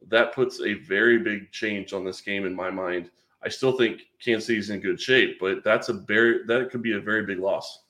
that 0.07 0.33
puts 0.33 0.61
a 0.61 0.75
very 0.75 1.19
big 1.19 1.51
change 1.51 1.93
on 1.93 2.05
this 2.05 2.21
game 2.21 2.47
in 2.47 2.55
my 2.55 2.71
mind. 2.71 3.11
I 3.43 3.49
still 3.49 3.77
think 3.77 4.03
Kansas 4.21 4.47
City's 4.47 4.71
in 4.71 4.81
good 4.81 5.01
shape, 5.01 5.39
but 5.41 5.65
that's 5.65 5.89
a 5.89 5.93
very 5.93 6.45
that 6.47 6.71
could 6.71 6.83
be 6.83 6.93
a 6.93 7.01
very 7.01 7.25
big 7.25 7.39
loss. 7.39 7.85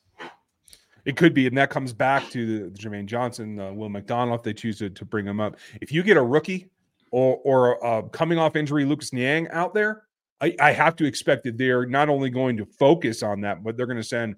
It 1.04 1.16
could 1.16 1.32
be, 1.32 1.46
and 1.46 1.56
that 1.56 1.70
comes 1.70 1.92
back 1.92 2.28
to 2.30 2.70
the, 2.70 2.78
Jermaine 2.78 3.06
Johnson, 3.06 3.58
uh, 3.58 3.72
Will 3.72 3.88
McDonald, 3.88 4.40
if 4.40 4.44
they 4.44 4.52
choose 4.52 4.78
to, 4.78 4.90
to 4.90 5.04
bring 5.06 5.24
him 5.24 5.40
up. 5.40 5.56
If 5.80 5.90
you 5.90 6.02
get 6.02 6.16
a 6.16 6.22
rookie 6.22 6.70
or 7.10 7.40
or 7.44 7.84
uh, 7.84 8.02
coming 8.02 8.38
off 8.38 8.56
injury 8.56 8.84
Lucas 8.84 9.12
Niang 9.12 9.48
out 9.48 9.72
there, 9.72 10.04
I, 10.40 10.54
I 10.60 10.72
have 10.72 10.96
to 10.96 11.04
expect 11.04 11.44
that 11.44 11.58
they're 11.58 11.86
not 11.86 12.08
only 12.08 12.30
going 12.30 12.56
to 12.58 12.66
focus 12.66 13.22
on 13.22 13.40
that, 13.42 13.62
but 13.64 13.76
they're 13.76 13.86
going 13.86 13.96
to 13.96 14.04
send 14.04 14.36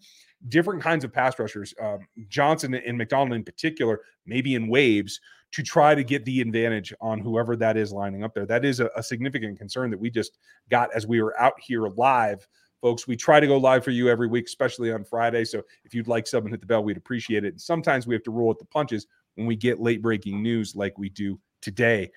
different 0.48 0.82
kinds 0.82 1.04
of 1.04 1.12
pass 1.12 1.38
rushers, 1.38 1.74
um, 1.80 1.98
Johnson 2.28 2.74
and 2.74 2.96
McDonald 2.96 3.34
in 3.34 3.44
particular, 3.44 4.00
maybe 4.26 4.54
in 4.54 4.68
waves, 4.68 5.20
to 5.52 5.62
try 5.62 5.94
to 5.94 6.04
get 6.04 6.24
the 6.24 6.40
advantage 6.40 6.94
on 7.00 7.18
whoever 7.18 7.56
that 7.56 7.76
is 7.76 7.92
lining 7.92 8.24
up 8.24 8.34
there. 8.34 8.46
That 8.46 8.64
is 8.64 8.80
a, 8.80 8.88
a, 8.96 9.02
significant 9.02 9.58
concern 9.58 9.90
that 9.90 9.98
we 9.98 10.08
just 10.08 10.38
got 10.70 10.94
as 10.94 11.06
we 11.06 11.20
were 11.20 11.38
out 11.40 11.54
here 11.60 11.88
live. 11.88 12.46
Folks, 12.80 13.06
we 13.06 13.16
try 13.16 13.40
to 13.40 13.46
go 13.46 13.58
live 13.58 13.84
for 13.84 13.90
you 13.90 14.08
every 14.08 14.28
week, 14.28 14.46
especially 14.46 14.92
on 14.92 15.04
Friday. 15.04 15.44
So 15.44 15.62
if 15.84 15.92
you'd 15.92 16.08
like 16.08 16.26
sub 16.26 16.44
and 16.44 16.52
hit 16.52 16.60
the 16.60 16.66
bell, 16.66 16.84
we'd 16.84 16.96
appreciate 16.96 17.44
it. 17.44 17.54
And 17.54 17.60
sometimes 17.60 18.06
we 18.06 18.14
have 18.14 18.22
to 18.22 18.30
roll 18.30 18.48
with 18.48 18.58
the 18.58 18.64
punches 18.66 19.06
when 19.34 19.46
we 19.46 19.56
get 19.56 19.80
late 19.80 20.00
breaking 20.00 20.42
news 20.42 20.74
like 20.74 20.96
we 20.96 21.10
do 21.10 21.38
today. 21.60 22.10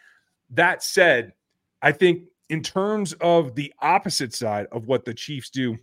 That 0.51 0.83
said, 0.83 1.33
I 1.81 1.91
think 1.91 2.27
in 2.49 2.61
terms 2.61 3.13
of 3.13 3.55
the 3.55 3.73
opposite 3.79 4.33
side 4.33 4.67
of 4.71 4.87
what 4.87 5.05
the 5.05 5.13
Chiefs 5.13 5.49
do 5.49 5.77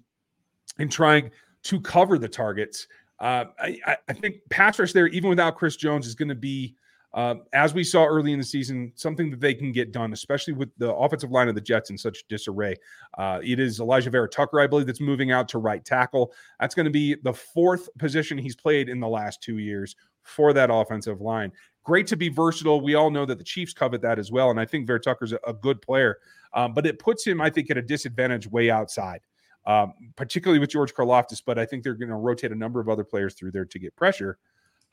in 0.79 0.89
trying 0.89 1.31
to 1.65 1.81
cover 1.81 2.19
the 2.19 2.29
targets, 2.29 2.87
uh, 3.19 3.47
I, 3.59 3.97
I, 4.09 4.13
think 4.15 4.37
pass 4.49 4.79
rush 4.79 4.93
there, 4.93 5.07
even 5.09 5.29
without 5.29 5.57
Chris 5.57 5.77
Jones, 5.77 6.07
is 6.07 6.15
going 6.15 6.31
to 6.31 6.35
be, 6.35 6.75
uh, 7.13 7.35
as 7.53 7.75
we 7.75 7.85
saw 7.85 8.07
early 8.07 8.33
in 8.33 8.39
the 8.39 8.45
season, 8.45 8.93
something 8.95 9.31
that 9.31 9.41
they 9.41 9.53
can 9.53 9.73
get 9.73 9.93
done, 9.93 10.15
especially 10.15 10.55
with 10.55 10.71
the 10.79 10.95
offensive 10.95 11.31
line 11.31 11.49
of 11.49 11.55
the 11.55 11.61
Jets 11.61 11.91
in 11.91 11.99
such 11.99 12.27
disarray. 12.29 12.77
Uh, 13.19 13.41
it 13.45 13.61
is 13.61 13.79
Elijah 13.79 14.09
Vera-Tucker, 14.09 14.59
I 14.59 14.67
believe, 14.67 14.87
that's 14.87 15.03
moving 15.03 15.33
out 15.33 15.49
to 15.49 15.59
right 15.59 15.85
tackle. 15.85 16.33
That's 16.61 16.75
going 16.75 16.85
to 16.85 16.91
be 16.91 17.15
the 17.15 17.35
fourth 17.35 17.91
position 17.99 18.39
he's 18.39 18.57
played 18.57 18.89
in 18.89 19.01
the 19.01 19.09
last 19.09 19.43
two 19.43 19.59
years 19.59 19.97
for 20.23 20.55
that 20.55 20.71
offensive 20.73 21.21
line. 21.21 21.53
Great 21.85 22.07
to 22.09 22.17
be 22.17 22.29
versatile. 22.29 22.81
We 22.81 22.95
all 22.95 23.11
know 23.11 23.25
that 23.25 23.39
the 23.39 23.45
Chiefs 23.45 23.73
covet 23.73 24.03
that 24.03 24.19
as 24.19 24.31
well. 24.31 24.51
And 24.51 24.61
I 24.61 24.67
think 24.67 24.87
Vera-Tucker's 24.87 25.33
a, 25.33 25.41
a 25.47 25.53
good 25.53 25.81
player. 25.81 26.19
Um, 26.53 26.75
but 26.75 26.87
it 26.87 26.99
puts 26.99 27.27
him, 27.27 27.41
I 27.41 27.49
think, 27.49 27.71
at 27.71 27.79
a 27.79 27.83
disadvantage 27.83 28.47
way 28.47 28.71
outside, 28.71 29.21
um, 29.67 29.95
particularly 30.17 30.59
with 30.59 30.71
George 30.71 30.93
Karlaftis. 30.93 31.43
But 31.45 31.59
I 31.59 31.65
think 31.65 31.83
they're 31.83 31.95
going 31.95 32.09
to 32.09 32.17
rotate 32.17 32.53
a 32.53 32.57
number 32.57 32.81
of 32.81 32.89
other 32.89 33.05
players 33.05 33.35
through 33.35 33.53
there 33.53 33.65
to 33.65 33.79
get 33.79 33.97
pressure. 33.97 34.39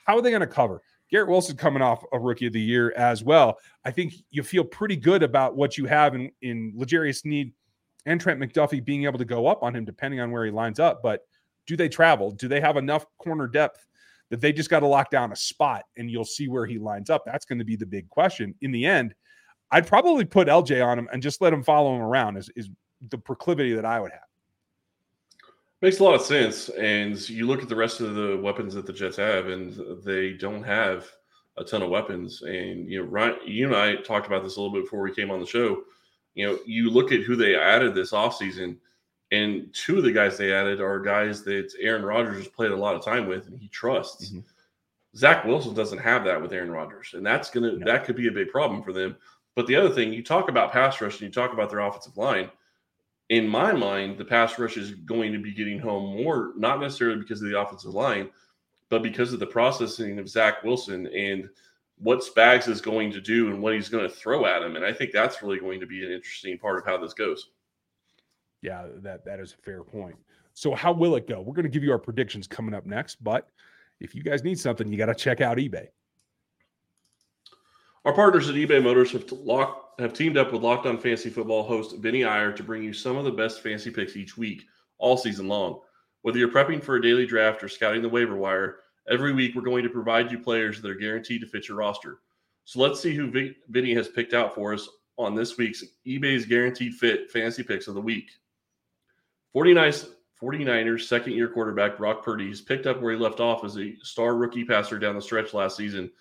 How 0.06 0.18
are 0.18 0.22
they 0.22 0.30
going 0.30 0.42
to 0.42 0.48
cover? 0.48 0.82
Garrett 1.10 1.30
Wilson 1.30 1.56
coming 1.56 1.82
off 1.82 2.04
a 2.14 2.20
rookie 2.20 2.48
of 2.48 2.54
the 2.54 2.62
year 2.62 2.94
as 2.96 3.24
well. 3.24 3.58
I 3.86 3.92
think 3.92 4.14
you 4.30 4.44
feel 4.44 4.64
pretty 4.64 4.98
good 4.98 5.24
about 5.24 5.56
what 5.56 5.78
you 5.78 5.86
have 5.86 6.16
in, 6.16 6.32
in 6.42 6.74
L'Jarius 6.76 7.22
Sneed 7.22 7.54
and 8.06 8.20
Trent 8.20 8.40
McDuffie 8.40 8.84
being 8.84 9.06
able 9.06 9.18
to 9.18 9.26
go 9.26 9.48
up 9.48 9.64
on 9.64 9.76
him 9.76 9.86
depending 9.86 10.20
on 10.20 10.32
where 10.32 10.46
he 10.46 10.52
lines 10.52 10.80
up. 10.80 11.02
But 11.02 11.22
do 11.66 11.76
they 11.76 11.90
travel? 11.90 12.32
Do 12.32 12.48
they 12.48 12.62
have 12.62 12.78
enough 12.78 13.06
corner 13.18 13.48
depth 13.48 13.86
that 14.30 14.42
they 14.42 14.52
just 14.52 14.70
got 14.70 14.82
to 14.82 14.88
lock 14.88 15.10
down 15.10 15.32
a 15.32 15.36
spot 15.36 15.84
and 15.98 16.10
you'll 16.12 16.26
see 16.26 16.48
where 16.48 16.66
he 16.66 16.78
lines 16.78 17.10
up? 17.10 17.24
That's 17.26 17.46
going 17.46 17.60
to 17.60 17.66
be 17.66 17.76
the 17.76 17.86
big 17.86 18.10
question. 18.10 18.54
In 18.62 18.72
the 18.72 18.86
end, 18.86 19.14
I'd 19.72 19.88
probably 19.88 20.26
put 20.26 20.48
LJ 20.48 20.86
on 20.86 20.98
him 20.98 21.10
and 21.12 21.22
just 21.22 21.42
let 21.42 21.54
him 21.54 21.64
follow 21.64 21.96
him 21.96 22.02
around 22.02 22.38
is, 22.38 22.50
is 22.56 22.70
the 23.10 23.18
proclivity 23.18 23.74
that 23.74 23.86
I 23.86 24.00
would 24.00 24.12
have. 24.12 24.22
Makes 25.82 26.00
a 26.00 26.04
lot 26.04 26.16
of 26.16 26.22
sense. 26.22 26.70
And 26.70 27.30
you 27.30 27.46
look 27.46 27.62
at 27.62 27.70
the 27.70 27.76
rest 27.76 28.02
of 28.02 28.16
the 28.16 28.38
weapons 28.38 28.74
that 28.74 28.86
the 28.86 28.94
Jets 28.94 29.18
have, 29.18 29.48
and 29.48 30.04
they 30.04 30.34
don't 30.34 30.64
have 30.64 31.08
a 31.58 31.64
ton 31.64 31.84
of 31.84 31.90
weapons. 31.90 32.42
And 32.42 32.90
you 32.90 33.04
know, 33.04 33.10
Ryan, 33.10 33.36
you 33.46 33.68
and 33.68 33.76
I 33.76 33.96
talked 33.98 34.26
about 34.26 34.44
this 34.44 34.58
a 34.58 34.62
little 34.62 34.74
bit 34.74 34.86
before 34.86 35.02
we 35.02 35.14
came 35.14 35.30
on 35.30 35.40
the 35.40 35.46
show. 35.46 35.84
You 36.34 36.48
know, 36.48 36.60
you 36.66 36.90
look 36.90 37.12
at 37.12 37.22
who 37.22 37.36
they 37.36 37.56
added 37.56 37.94
this 37.94 38.12
offseason, 38.12 38.78
and 39.32 39.74
two 39.74 39.98
of 39.98 40.04
the 40.04 40.12
guys 40.12 40.38
they 40.38 40.54
added 40.54 40.80
are 40.80 41.00
guys 41.00 41.44
that 41.44 41.74
Aaron 41.80 42.04
Rodgers 42.04 42.38
has 42.38 42.48
played 42.48 42.72
a 42.72 42.76
lot 42.76 42.96
of 42.96 43.04
time 43.04 43.28
with 43.28 43.48
and 43.48 43.60
he 43.60 43.68
trusts. 43.68 44.30
Mm-hmm. 44.30 44.40
Zach 45.16 45.46
Wilson 45.46 45.74
doesn't 45.74 45.98
have 45.98 46.24
that 46.26 46.42
with 46.42 46.54
Aaron 46.54 46.72
Rodgers, 46.72 47.14
and 47.14 47.26
that's 47.26 47.50
gonna 47.50 47.74
no. 47.74 47.86
that 47.86 48.06
could 48.06 48.16
be 48.16 48.28
a 48.28 48.32
big 48.32 48.50
problem 48.50 48.84
for 48.84 48.94
them. 48.94 49.16
But 49.56 49.66
the 49.66 49.76
other 49.76 49.90
thing, 49.90 50.14
you 50.14 50.24
talk 50.24 50.50
about 50.50 50.72
pass 50.72 51.02
rush 51.02 51.14
and 51.14 51.22
you 51.22 51.32
talk 51.32 51.54
about 51.54 51.70
their 51.70 51.80
offensive 51.80 52.18
line. 52.18 52.52
In 53.30 53.48
my 53.48 53.74
mind, 53.74 54.18
the 54.18 54.26
pass 54.26 54.58
rush 54.60 54.78
is 54.78 54.92
going 54.92 55.34
to 55.34 55.40
be 55.40 55.54
getting 55.54 55.80
home 55.80 56.16
more, 56.16 56.54
not 56.56 56.80
necessarily 56.80 57.20
because 57.20 57.42
of 57.42 57.50
the 57.50 57.60
offensive 57.60 57.94
line, 57.94 58.30
but 58.90 59.02
because 59.02 59.34
of 59.34 59.40
the 59.40 59.48
processing 59.48 60.20
of 60.20 60.30
Zach 60.30 60.64
Wilson 60.64 61.08
and 61.08 61.50
what 61.98 62.22
Spags 62.24 62.68
is 62.68 62.80
going 62.80 63.12
to 63.12 63.20
do 63.20 63.50
and 63.50 63.62
what 63.62 63.74
he's 63.74 63.90
going 63.90 64.08
to 64.08 64.16
throw 64.16 64.46
at 64.46 64.62
him. 64.62 64.76
And 64.76 64.86
I 64.86 64.94
think 64.94 65.12
that's 65.12 65.42
really 65.42 65.60
going 65.60 65.80
to 65.80 65.88
be 65.88 66.06
an 66.06 66.12
interesting 66.12 66.58
part 66.60 66.78
of 66.78 66.86
how 66.86 66.98
this 66.98 67.14
goes. 67.14 67.50
Yeah, 68.62 68.88
that 69.04 69.26
that 69.26 69.40
is 69.40 69.54
a 69.54 69.62
fair 69.62 69.84
point. 69.84 70.16
So 70.54 70.74
how 70.74 70.92
will 70.92 71.16
it 71.16 71.28
go? 71.28 71.42
We're 71.42 71.54
going 71.54 71.64
to 71.64 71.70
give 71.70 71.84
you 71.84 71.92
our 71.92 72.00
predictions 72.00 72.48
coming 72.48 72.74
up 72.74 72.86
next, 72.86 73.24
but 73.24 73.50
if 74.00 74.16
you 74.16 74.24
guys 74.24 74.44
need 74.44 74.60
something, 74.60 74.92
you 74.92 74.98
got 74.98 75.06
to 75.08 75.16
check 75.16 75.42
out 75.42 75.58
eBay. 75.58 75.88
Our 78.06 78.14
partners 78.14 78.50
at 78.50 78.56
eBay 78.56 78.82
Motors 78.82 79.12
have 79.12 79.30
locked, 79.32 80.00
have 80.00 80.14
teamed 80.14 80.38
up 80.38 80.54
with 80.54 80.62
Locked 80.62 80.86
On 80.86 80.98
Fantasy 80.98 81.30
Football 81.30 81.64
host 81.64 81.98
Vinny 81.98 82.24
Iyer 82.24 82.52
to 82.54 82.64
bring 82.64 82.82
you 82.82 82.94
some 82.94 83.18
of 83.18 83.26
the 83.26 83.32
best 83.32 83.62
fantasy 83.62 83.92
picks 83.92 84.16
each 84.16 84.38
week, 84.38 84.64
all 84.98 85.18
season 85.18 85.48
long. 85.48 85.82
Whether 86.22 86.40
you're 86.40 86.48
prepping 86.48 86.82
for 86.82 86.96
a 86.96 87.02
daily 87.02 87.26
draft 87.26 87.64
or 87.64 87.70
scouting 87.70 88.02
the 88.02 88.10
waiver 88.10 88.36
wire, 88.36 88.78
every 89.10 89.34
week 89.34 89.56
we're 89.56 89.62
going 89.62 89.84
to 89.84 89.90
provide 89.90 90.32
you 90.32 90.40
players 90.40 90.82
that 90.82 90.90
are 90.90 90.96
guaranteed 90.96 91.42
to 91.42 91.48
fit 91.48 91.68
your 91.68 91.78
roster. 91.78 92.20
So 92.66 92.80
let's 92.80 93.00
see 93.00 93.14
who 93.14 93.54
Vinny 93.70 93.94
has 93.94 94.08
picked 94.08 94.34
out 94.34 94.56
for 94.56 94.74
us 94.74 94.88
on 95.18 95.36
this 95.36 95.58
week's 95.58 95.84
eBay's 96.06 96.46
Guaranteed 96.46 96.94
Fit 96.94 97.30
Fantasy 97.32 97.64
Picks 97.64 97.88
of 97.88 97.96
the 97.96 98.02
Week. 98.02 98.32
49ers, 99.58 100.10
49ers 100.40 101.08
second 101.08 101.34
year 101.34 101.48
quarterback 101.48 101.98
Brock 101.98 102.24
Purdy 102.24 102.48
has 102.50 102.62
picked 102.62 102.86
up 102.86 103.02
where 103.02 103.14
he 103.14 103.18
left 103.18 103.40
off 103.40 103.64
as 103.64 103.76
a 103.80 103.96
star 104.04 104.36
rookie 104.36 104.64
passer 104.64 105.00
down 105.00 105.16
the 105.16 105.22
stretch 105.22 105.52
last 105.52 105.76
season 105.76 106.12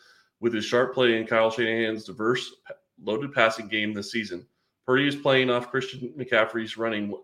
with 0.41 0.55
his 0.55 0.65
sharp 0.65 0.95
play 0.95 1.19
and 1.19 1.29
Kyle 1.29 1.51
Shanahan's 1.51 2.05
diverse 2.05 2.51
loaded 3.03 3.35
passing 3.35 3.69
game 3.69 3.93
this 3.93 4.11
season. 4.11 4.47
Purdy 4.87 5.07
is 5.07 5.17
playing 5.17 5.51
off 5.51 5.71
Christian 5.71 6.15
McCaffrey's 6.19 6.79
running 6.79 7.15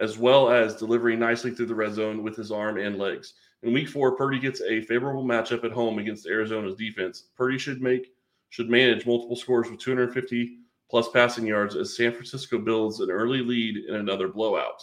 as 0.00 0.18
well 0.18 0.50
as 0.50 0.74
delivering 0.74 1.20
nicely 1.20 1.52
through 1.52 1.66
the 1.66 1.74
red 1.76 1.94
zone 1.94 2.24
with 2.24 2.34
his 2.34 2.50
arm 2.50 2.76
and 2.76 2.98
legs. 2.98 3.34
In 3.62 3.72
week 3.72 3.88
four, 3.88 4.16
Purdy 4.16 4.40
gets 4.40 4.62
a 4.62 4.80
favorable 4.80 5.24
matchup 5.24 5.62
at 5.62 5.70
home 5.70 6.00
against 6.00 6.26
Arizona's 6.26 6.74
defense. 6.74 7.26
Purdy 7.36 7.56
should 7.56 7.80
make 7.80 8.12
should 8.50 8.68
manage 8.68 9.06
multiple 9.06 9.36
scores 9.36 9.70
with 9.70 9.78
250 9.78 10.58
plus 10.90 11.08
passing 11.10 11.46
yards 11.46 11.76
as 11.76 11.96
San 11.96 12.10
Francisco 12.10 12.58
builds 12.58 12.98
an 12.98 13.12
early 13.12 13.42
lead 13.42 13.76
in 13.76 13.94
another 13.94 14.26
blowout. 14.26 14.82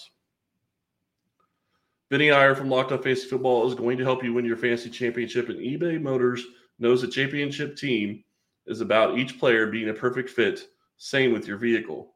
Vinny 2.11 2.29
Iyer 2.29 2.55
from 2.55 2.69
Locked 2.69 2.91
On 2.91 3.01
Fantasy 3.01 3.29
Football 3.29 3.69
is 3.69 3.73
going 3.73 3.97
to 3.97 4.03
help 4.03 4.21
you 4.21 4.33
win 4.33 4.43
your 4.43 4.57
fantasy 4.57 4.89
championship, 4.89 5.47
and 5.47 5.59
eBay 5.59 5.99
Motors 5.99 6.45
knows 6.77 7.03
a 7.03 7.07
championship 7.07 7.77
team 7.77 8.21
is 8.67 8.81
about 8.81 9.17
each 9.17 9.39
player 9.39 9.67
being 9.67 9.87
a 9.87 9.93
perfect 9.93 10.29
fit. 10.29 10.67
Same 10.97 11.31
with 11.31 11.47
your 11.47 11.55
vehicle. 11.55 12.15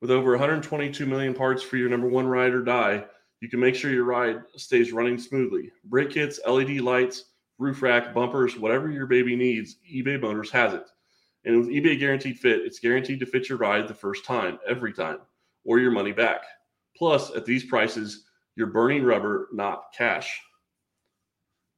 With 0.00 0.10
over 0.10 0.30
122 0.30 1.04
million 1.04 1.34
parts 1.34 1.62
for 1.62 1.76
your 1.76 1.90
number 1.90 2.08
one 2.08 2.26
ride 2.26 2.54
or 2.54 2.62
die, 2.62 3.04
you 3.40 3.50
can 3.50 3.60
make 3.60 3.74
sure 3.74 3.90
your 3.90 4.04
ride 4.04 4.38
stays 4.56 4.90
running 4.90 5.18
smoothly. 5.18 5.70
Brake 5.84 6.08
kits, 6.08 6.40
LED 6.46 6.80
lights, 6.80 7.26
roof 7.58 7.82
rack, 7.82 8.14
bumpers, 8.14 8.58
whatever 8.58 8.90
your 8.90 9.06
baby 9.06 9.36
needs, 9.36 9.76
eBay 9.94 10.18
Motors 10.18 10.50
has 10.50 10.72
it. 10.72 10.88
And 11.44 11.58
with 11.58 11.68
eBay 11.68 11.98
Guaranteed 11.98 12.38
Fit, 12.38 12.62
it's 12.62 12.80
guaranteed 12.80 13.20
to 13.20 13.26
fit 13.26 13.50
your 13.50 13.58
ride 13.58 13.86
the 13.86 13.92
first 13.92 14.24
time, 14.24 14.58
every 14.66 14.94
time, 14.94 15.18
or 15.62 15.78
your 15.78 15.90
money 15.90 16.12
back. 16.12 16.40
Plus, 16.96 17.34
at 17.36 17.44
these 17.44 17.64
prices, 17.64 18.23
you're 18.56 18.68
burning 18.68 19.04
rubber, 19.04 19.48
not 19.52 19.86
cash. 19.96 20.40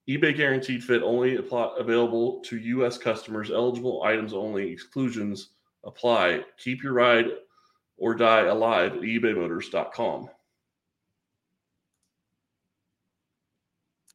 eBay 0.09 0.37
Guaranteed 0.37 0.85
Fit 0.85 1.03
only 1.03 1.37
apply, 1.37 1.75
available 1.79 2.41
to 2.47 2.59
U.S. 2.59 2.99
customers, 2.99 3.51
eligible 3.51 4.03
items 4.03 4.33
only, 4.33 4.71
exclusions 4.71 5.51
apply. 5.85 6.45
Keep 6.59 6.83
your 6.83 6.93
ride 6.93 7.27
or 7.97 8.15
die 8.15 8.47
alive 8.47 8.93
at 8.93 9.01
ebaymotors.com. 9.01 10.29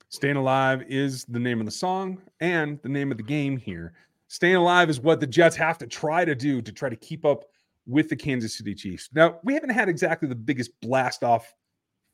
Staying 0.10 0.36
Alive 0.36 0.84
is 0.90 1.24
the 1.24 1.40
name 1.40 1.62
of 1.62 1.66
the 1.66 1.72
song 1.72 2.22
and 2.42 2.80
the 2.84 2.90
name 2.90 3.12
of 3.12 3.18
the 3.18 3.24
game 3.24 3.56
here. 3.56 3.94
Staying 4.28 4.56
alive 4.56 4.90
is 4.90 5.00
what 5.00 5.22
the 5.22 5.28
Jets 5.28 5.56
have 5.56 5.78
to 5.78 5.88
try 5.88 6.26
to 6.26 6.36
do 6.36 6.62
to 6.62 6.72
try 6.74 6.90
to 6.90 6.98
keep 6.98 7.24
up 7.24 7.46
with 7.88 8.10
the 8.10 8.16
Kansas 8.16 8.58
City 8.58 8.76
Chiefs. 8.76 9.10
Now, 9.14 9.40
we 9.44 9.54
haven't 9.54 9.70
had 9.70 9.88
exactly 9.88 10.28
the 10.28 10.36
biggest 10.36 10.72
blast 10.82 11.24
off 11.24 11.54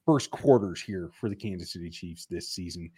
first 0.07 0.31
quarters 0.31 0.81
here 0.81 1.11
for 1.19 1.27
the 1.27 1.35
Kansas 1.35 1.73
City 1.73 1.89
Chiefs 1.89 2.25
this 2.25 2.49
season. 2.49 2.89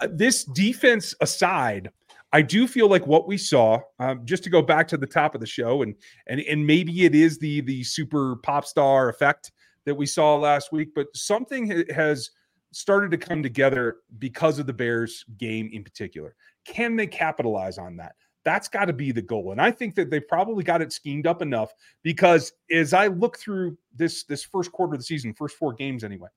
Uh, 0.00 0.06
this 0.12 0.44
defense 0.44 1.12
aside, 1.20 1.90
I 2.32 2.40
do 2.40 2.68
feel 2.68 2.88
like 2.88 3.04
what 3.04 3.26
we 3.26 3.36
saw, 3.36 3.80
um, 3.98 4.20
just 4.24 4.44
to 4.44 4.50
go 4.50 4.62
back 4.62 4.86
to 4.88 4.96
the 4.96 5.06
top 5.06 5.34
of 5.34 5.40
the 5.40 5.46
show, 5.46 5.82
and 5.82 5.96
and 6.28 6.40
and 6.40 6.64
maybe 6.64 7.04
it 7.04 7.16
is 7.16 7.38
the 7.38 7.62
the 7.62 7.82
super 7.82 8.36
pop 8.36 8.64
star 8.64 9.08
effect 9.08 9.50
that 9.84 9.94
we 9.94 10.06
saw 10.06 10.36
last 10.36 10.70
week, 10.70 10.90
but 10.94 11.08
something 11.14 11.84
has 11.92 12.30
started 12.70 13.10
to 13.10 13.18
come 13.18 13.42
together 13.42 13.96
because 14.20 14.60
of 14.60 14.66
the 14.66 14.72
Bears 14.72 15.24
game 15.38 15.68
in 15.72 15.82
particular. 15.82 16.36
Can 16.64 16.94
they 16.94 17.08
capitalize 17.08 17.76
on 17.76 17.96
that? 17.96 18.14
That's 18.44 18.68
got 18.68 18.84
to 18.84 18.92
be 18.92 19.10
the 19.10 19.22
goal. 19.22 19.50
And 19.50 19.60
I 19.60 19.72
think 19.72 19.96
that 19.96 20.10
they 20.10 20.20
probably 20.20 20.62
got 20.62 20.80
it 20.80 20.92
schemed 20.92 21.26
up 21.26 21.42
enough 21.42 21.72
because 22.04 22.52
as 22.70 22.92
I 22.94 23.08
look 23.08 23.36
through 23.36 23.76
this 23.94 24.22
this 24.24 24.44
first 24.44 24.70
quarter 24.70 24.94
of 24.94 25.00
the 25.00 25.04
season, 25.04 25.34
first 25.34 25.56
four 25.56 25.72
games 25.72 26.04
anyway, 26.04 26.28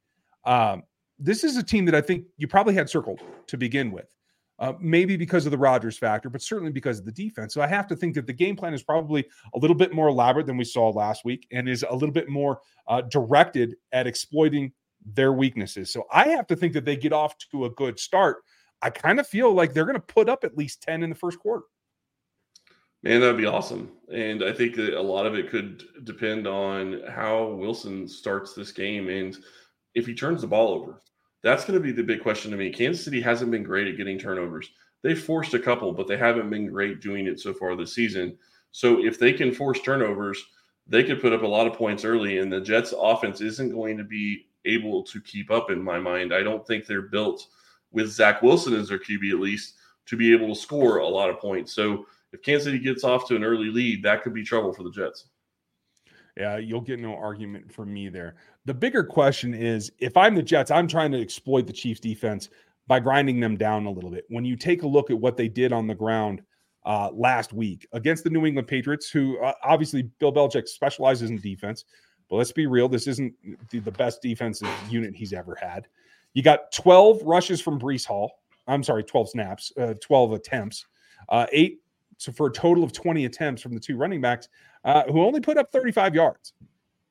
um, 0.46 0.84
this 1.20 1.44
is 1.44 1.58
a 1.58 1.64
team 1.64 1.86
that 1.86 1.96
I 1.96 2.02
think 2.02 2.26
you 2.38 2.48
probably 2.48 2.74
had 2.74 2.90
circled 2.90 3.22
to 3.48 3.58
begin 3.58 3.92
with. 3.92 4.08
Uh, 4.58 4.72
maybe 4.80 5.18
because 5.18 5.46
of 5.46 5.52
the 5.52 5.58
Rodgers 5.58 5.98
factor, 5.98 6.30
but 6.30 6.42
certainly 6.42 6.72
because 6.72 6.98
of 6.98 7.04
the 7.04 7.12
defense. 7.12 7.54
So 7.54 7.62
I 7.62 7.68
have 7.68 7.88
to 7.88 7.96
think 7.96 8.16
that 8.16 8.26
the 8.26 8.32
game 8.32 8.56
plan 8.56 8.74
is 8.74 8.84
probably 8.84 9.26
a 9.54 9.60
little 9.60 9.76
bit 9.76 9.94
more 9.94 10.08
elaborate 10.08 10.46
than 10.46 10.56
we 10.56 10.64
saw 10.64 10.92
last 10.92 11.26
week 11.26 11.46
and 11.52 11.68
is 11.68 11.84
a 11.90 11.94
little 11.94 12.14
bit 12.14 12.30
more 12.30 12.62
uh, 12.88 13.02
directed 13.02 13.76
at 13.92 14.08
exploiting 14.08 14.72
their 15.06 15.34
weaknesses. 15.34 15.92
So 15.92 16.06
I 16.10 16.30
have 16.30 16.48
to 16.48 16.56
think 16.56 16.72
that 16.72 16.86
they 16.86 16.96
get 16.96 17.12
off 17.12 17.38
to 17.52 17.66
a 17.66 17.70
good 17.72 18.00
start. 18.00 18.38
I 18.82 18.92
kind 18.92 19.20
of 19.20 19.28
feel 19.28 19.54
like 19.54 19.74
they're 19.74 19.84
going 19.84 19.96
to 19.96 20.00
put 20.00 20.30
up 20.30 20.46
at 20.46 20.58
least 20.58 20.82
10 20.84 21.04
in 21.04 21.10
the 21.10 21.16
first 21.16 21.38
quarter. 21.40 21.66
Man, 23.04 23.20
that'd 23.20 23.38
be 23.38 23.46
awesome. 23.46 23.92
And 24.12 24.44
I 24.44 24.52
think 24.52 24.76
that 24.78 24.98
a 24.98 25.02
lot 25.02 25.26
of 25.26 25.36
it 25.36 25.50
could 25.50 25.84
depend 26.06 26.48
on 26.48 27.02
how 27.10 27.50
Wilson 27.50 28.08
starts 28.08 28.54
this 28.54 28.72
game 28.72 29.10
and 29.10 29.38
if 29.96 30.06
he 30.06 30.14
turns 30.14 30.42
the 30.42 30.48
ball 30.48 30.74
over. 30.74 31.02
That's 31.42 31.66
going 31.66 31.80
to 31.80 31.84
be 31.84 31.92
the 31.92 32.04
big 32.04 32.22
question 32.22 32.52
to 32.52 32.58
me. 32.58 32.70
Kansas 32.70 33.04
City 33.04 33.22
hasn't 33.22 33.52
been 33.52 33.64
great 33.64 33.88
at 33.88 33.98
getting 33.98 34.20
turnovers. 34.20 34.70
They've 35.02 35.20
forced 35.20 35.54
a 35.54 35.60
couple, 35.60 35.92
but 35.94 36.08
they 36.08 36.18
haven't 36.18 36.50
been 36.50 36.68
great 36.68 37.02
doing 37.02 37.28
it 37.28 37.40
so 37.40 37.54
far 37.54 37.76
this 37.76 37.94
season. 37.94 38.38
So 38.72 39.04
if 39.04 39.20
they 39.20 39.32
can 39.32 39.54
force 39.54 39.80
turnovers, 39.80 40.44
they 40.88 41.04
could 41.04 41.22
put 41.22 41.34
up 41.34 41.44
a 41.44 41.48
lot 41.48 41.68
of 41.68 41.74
points 41.74 42.04
early, 42.04 42.40
and 42.40 42.52
the 42.52 42.62
Jets' 42.62 42.94
offense 42.98 43.42
isn't 43.42 43.74
going 43.74 43.98
to 43.98 44.04
be 44.04 44.48
able 44.66 45.04
to 45.04 45.22
keep 45.22 45.52
up 45.52 45.70
in 45.70 45.82
my 45.82 46.00
mind. 46.00 46.34
I 46.34 46.44
don't 46.44 46.66
think 46.66 46.86
they're 46.86 47.04
built 47.04 47.48
with 47.92 48.10
Zach 48.12 48.42
Wilson 48.42 48.74
as 48.74 48.90
their 48.90 49.00
QB 49.00 49.32
at 49.32 49.40
least 49.40 49.76
to 50.08 50.18
be 50.18 50.34
able 50.34 50.54
to 50.54 50.60
score 50.60 50.98
a 50.98 51.08
lot 51.08 51.30
of 51.30 51.40
points. 51.40 51.74
So 51.74 52.06
if 52.34 52.42
Kansas 52.42 52.66
City 52.66 52.80
gets 52.80 53.04
off 53.04 53.28
to 53.28 53.36
an 53.36 53.44
early 53.44 53.70
lead, 53.70 54.04
that 54.04 54.24
could 54.24 54.34
be 54.34 54.44
trouble 54.44 54.74
for 54.74 54.84
the 54.84 54.92
Jets. 54.92 55.26
Yeah, 56.38 56.58
you'll 56.58 56.82
get 56.82 57.00
no 57.00 57.16
argument 57.16 57.72
from 57.72 57.94
me 57.94 58.10
there. 58.10 58.36
The 58.66 58.74
bigger 58.74 59.04
question 59.04 59.54
is 59.54 59.92
if 60.00 60.18
I'm 60.18 60.36
the 60.36 60.44
Jets, 60.44 60.70
I'm 60.70 60.88
trying 60.88 61.12
to 61.14 61.22
exploit 61.22 61.66
the 61.66 61.74
Chiefs 61.74 62.02
defense 62.02 62.50
by 62.88 63.00
grinding 63.00 63.40
them 63.40 63.56
down 63.56 63.86
a 63.86 63.92
little 63.92 64.12
bit. 64.12 64.26
When 64.30 64.44
you 64.44 64.56
take 64.56 64.84
a 64.84 64.88
look 64.88 65.10
at 65.10 65.20
what 65.20 65.38
they 65.38 65.48
did 65.48 65.72
on 65.72 65.88
the 65.88 65.96
ground 65.96 66.42
uh, 66.86 67.10
last 67.14 67.54
week 67.54 67.88
against 67.94 68.24
the 68.24 68.30
New 68.30 68.46
England 68.46 68.68
Patriots, 68.68 69.10
who 69.10 69.40
uh, 69.40 69.54
obviously 69.64 70.04
Bill 70.20 70.32
Belichick 70.32 70.68
specializes 70.68 71.30
in 71.30 71.38
defense, 71.40 71.86
but 72.30 72.36
let's 72.36 72.52
be 72.52 72.68
real, 72.68 72.90
this 72.90 73.08
isn't 73.08 73.34
the, 73.72 73.80
the 73.80 73.92
best 73.92 74.22
defensive 74.22 74.70
unit 74.90 75.16
he's 75.16 75.34
ever 75.34 75.56
had. 75.56 75.88
You 76.34 76.44
got 76.44 76.72
12 76.74 77.22
rushes 77.24 77.62
from 77.62 77.80
Breece 77.80 78.06
Hall. 78.06 78.32
I'm 78.68 78.84
sorry, 78.84 79.04
12 79.04 79.30
snaps, 79.30 79.72
uh, 79.80 79.94
12 80.02 80.34
attempts, 80.34 80.86
uh, 81.30 81.46
eight 81.52 81.80
so 82.18 82.32
for 82.32 82.48
a 82.48 82.52
total 82.52 82.84
of 82.84 82.92
20 82.92 83.26
attempts 83.26 83.62
from 83.62 83.74
the 83.74 83.80
two 83.80 83.98
running 83.98 84.22
backs, 84.22 84.48
uh, 84.84 85.04
who 85.12 85.22
only 85.22 85.42
put 85.42 85.58
up 85.58 85.72
35 85.72 86.16
yards. 86.16 86.54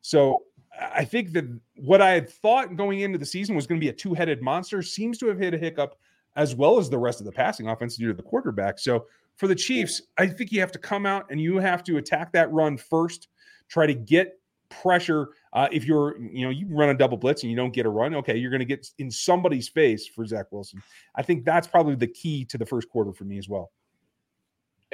So 0.01 0.45
I 0.79 1.05
think 1.05 1.33
that 1.33 1.45
what 1.77 2.01
I 2.01 2.11
had 2.11 2.29
thought 2.29 2.77
going 2.77 3.01
into 3.01 3.19
the 3.19 3.27
season 3.27 3.55
was 3.55 3.67
going 3.67 3.81
to 3.81 3.85
be 3.85 3.90
a 3.90 3.93
two 3.93 4.14
headed 4.14 4.43
monster 4.43 4.83
seems 4.83 5.19
to 5.19 5.27
have 5.27 5.38
hit 5.38 5.55
a 5.55 5.59
hiccup 5.59 5.97
as 6.37 6.55
well 6.55 6.79
as 6.79 6.90
the 6.90 6.99
rest 6.99 7.21
of 7.21 7.27
the 7.27 7.33
passing 7.33 7.69
offense 7.69 7.97
due 7.97 8.09
to 8.09 8.14
the 8.14 8.23
quarterback. 8.23 8.79
So 8.79 9.07
for 9.37 9.47
the 9.47 9.55
Chiefs, 9.55 10.03
I 10.19 10.27
think 10.27 10.53
you 10.53 10.61
have 10.61 10.73
to 10.73 10.79
come 10.79 11.07
out 11.07 11.27
and 11.31 11.40
you 11.40 11.59
have 11.59 11.85
to 11.85 11.97
attack 11.97 12.33
that 12.33 12.51
run 12.53 12.77
first, 12.77 13.29
try 13.69 13.87
to 13.87 13.95
get 13.95 14.38
pressure. 14.69 15.29
Uh, 15.53 15.69
if 15.71 15.85
you're, 15.85 16.19
you 16.19 16.45
know, 16.45 16.51
you 16.51 16.67
run 16.69 16.88
a 16.88 16.95
double 16.95 17.17
blitz 17.17 17.43
and 17.43 17.51
you 17.51 17.57
don't 17.57 17.73
get 17.73 17.87
a 17.87 17.88
run, 17.88 18.14
okay, 18.17 18.37
you're 18.37 18.51
going 18.51 18.61
to 18.61 18.67
get 18.67 18.87
in 18.99 19.11
somebody's 19.11 19.69
face 19.69 20.07
for 20.07 20.27
Zach 20.27 20.47
Wilson. 20.51 20.83
I 21.14 21.23
think 21.23 21.45
that's 21.45 21.67
probably 21.67 21.95
the 21.95 22.09
key 22.09 22.45
to 22.47 22.59
the 22.59 22.67
first 22.67 22.88
quarter 22.88 23.12
for 23.12 23.25
me 23.25 23.38
as 23.38 23.49
well. 23.49 23.71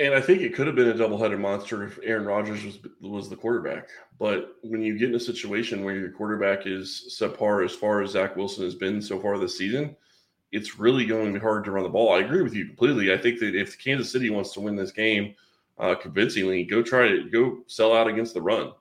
And 0.01 0.15
I 0.15 0.21
think 0.21 0.41
it 0.41 0.55
could 0.55 0.67
have 0.67 0.77
been 0.77 0.89
a 0.89 0.95
doubleheader 0.95 1.39
monster 1.39 1.85
if 1.85 1.99
Aaron 2.03 2.25
Rodgers 2.25 2.65
was 2.65 2.79
was 3.03 3.29
the 3.29 3.37
quarterback. 3.37 3.91
But 4.19 4.57
when 4.63 4.81
you 4.81 4.99
get 4.99 5.11
in 5.11 5.15
a 5.15 5.21
situation 5.21 5.85
where 5.85 5.95
your 5.95 6.11
quarterback 6.11 6.67
is 6.67 7.15
subpar 7.21 7.67
as 7.67 7.75
far 7.75 8.01
as 8.01 8.13
Zach 8.13 8.35
Wilson 8.35 8.65
has 8.65 8.75
been 8.75 9.03
so 9.03 9.21
far 9.21 9.37
this 9.37 9.59
season, 9.59 9.95
it's 10.53 10.79
really 10.79 11.05
going 11.05 11.27
to 11.27 11.39
be 11.39 11.39
hard 11.39 11.65
to 11.65 11.71
run 11.71 11.83
the 11.83 11.91
ball. 11.91 12.15
I 12.15 12.21
agree 12.21 12.41
with 12.41 12.55
you 12.55 12.65
completely. 12.65 13.13
I 13.13 13.19
think 13.19 13.41
that 13.41 13.55
if 13.55 13.79
Kansas 13.79 14.11
City 14.11 14.31
wants 14.31 14.53
to 14.55 14.61
win 14.61 14.75
this 14.75 14.91
game 14.91 15.35
uh, 15.79 15.95
convincingly, 15.97 16.65
go 16.65 16.83
try 16.83 17.09
to 17.09 17.29
go 17.29 17.59
sell 17.67 17.95
out 17.95 18.09
against 18.09 18.33
the 18.33 18.41
run. 18.41 18.73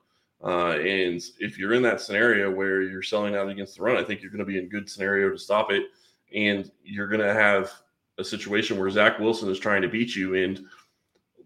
Uh, 0.41 0.77
and 0.77 1.21
if 1.39 1.57
you're 1.57 1.73
in 1.73 1.81
that 1.81 1.99
scenario 1.99 2.49
where 2.49 2.81
you're 2.81 3.03
selling 3.03 3.35
out 3.35 3.49
against 3.49 3.75
the 3.75 3.83
run, 3.83 3.97
I 3.97 4.03
think 4.03 4.21
you're 4.21 4.31
going 4.31 4.39
to 4.39 4.45
be 4.45 4.57
in 4.57 4.69
good 4.69 4.89
scenario 4.89 5.29
to 5.29 5.37
stop 5.37 5.69
it. 5.69 5.83
And 6.33 6.71
you're 6.81 7.07
going 7.09 7.19
to 7.19 7.33
have 7.33 7.73
a 8.19 8.23
situation 8.23 8.77
where 8.77 8.89
Zach 8.89 9.19
Wilson 9.19 9.49
is 9.49 9.59
trying 9.59 9.81
to 9.81 9.89
beat 9.89 10.15
you. 10.15 10.35
And 10.35 10.65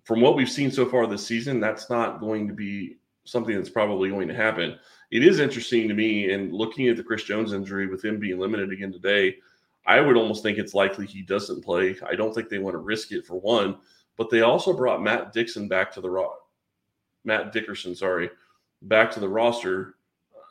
from 0.03 0.21
what 0.21 0.35
we've 0.35 0.49
seen 0.49 0.71
so 0.71 0.85
far 0.85 1.07
this 1.07 1.25
season, 1.25 1.59
that's 1.59 1.89
not 1.89 2.19
going 2.19 2.47
to 2.47 2.53
be 2.53 2.97
something 3.25 3.55
that's 3.55 3.69
probably 3.69 4.09
going 4.09 4.27
to 4.27 4.33
happen. 4.33 4.77
It 5.11 5.23
is 5.23 5.39
interesting 5.39 5.87
to 5.87 5.93
me, 5.93 6.33
and 6.33 6.51
looking 6.51 6.87
at 6.87 6.97
the 6.97 7.03
Chris 7.03 7.23
Jones 7.23 7.53
injury 7.53 7.87
with 7.87 8.03
him 8.03 8.19
being 8.19 8.39
limited 8.39 8.71
again 8.71 8.91
today, 8.91 9.37
I 9.85 9.99
would 9.99 10.17
almost 10.17 10.43
think 10.43 10.57
it's 10.57 10.73
likely 10.73 11.05
he 11.05 11.21
doesn't 11.21 11.63
play. 11.63 11.95
I 12.07 12.15
don't 12.15 12.33
think 12.33 12.49
they 12.49 12.59
want 12.59 12.73
to 12.73 12.79
risk 12.79 13.11
it 13.11 13.25
for 13.25 13.39
one, 13.39 13.77
but 14.17 14.29
they 14.29 14.41
also 14.41 14.73
brought 14.73 15.01
Matt 15.01 15.33
Dixon 15.33 15.67
back 15.67 15.91
to 15.93 16.01
the 16.01 16.09
raw. 16.09 16.29
Matt 17.25 17.53
Dickerson, 17.53 17.95
sorry, 17.95 18.29
back 18.81 19.11
to 19.11 19.19
the 19.19 19.29
roster 19.29 19.95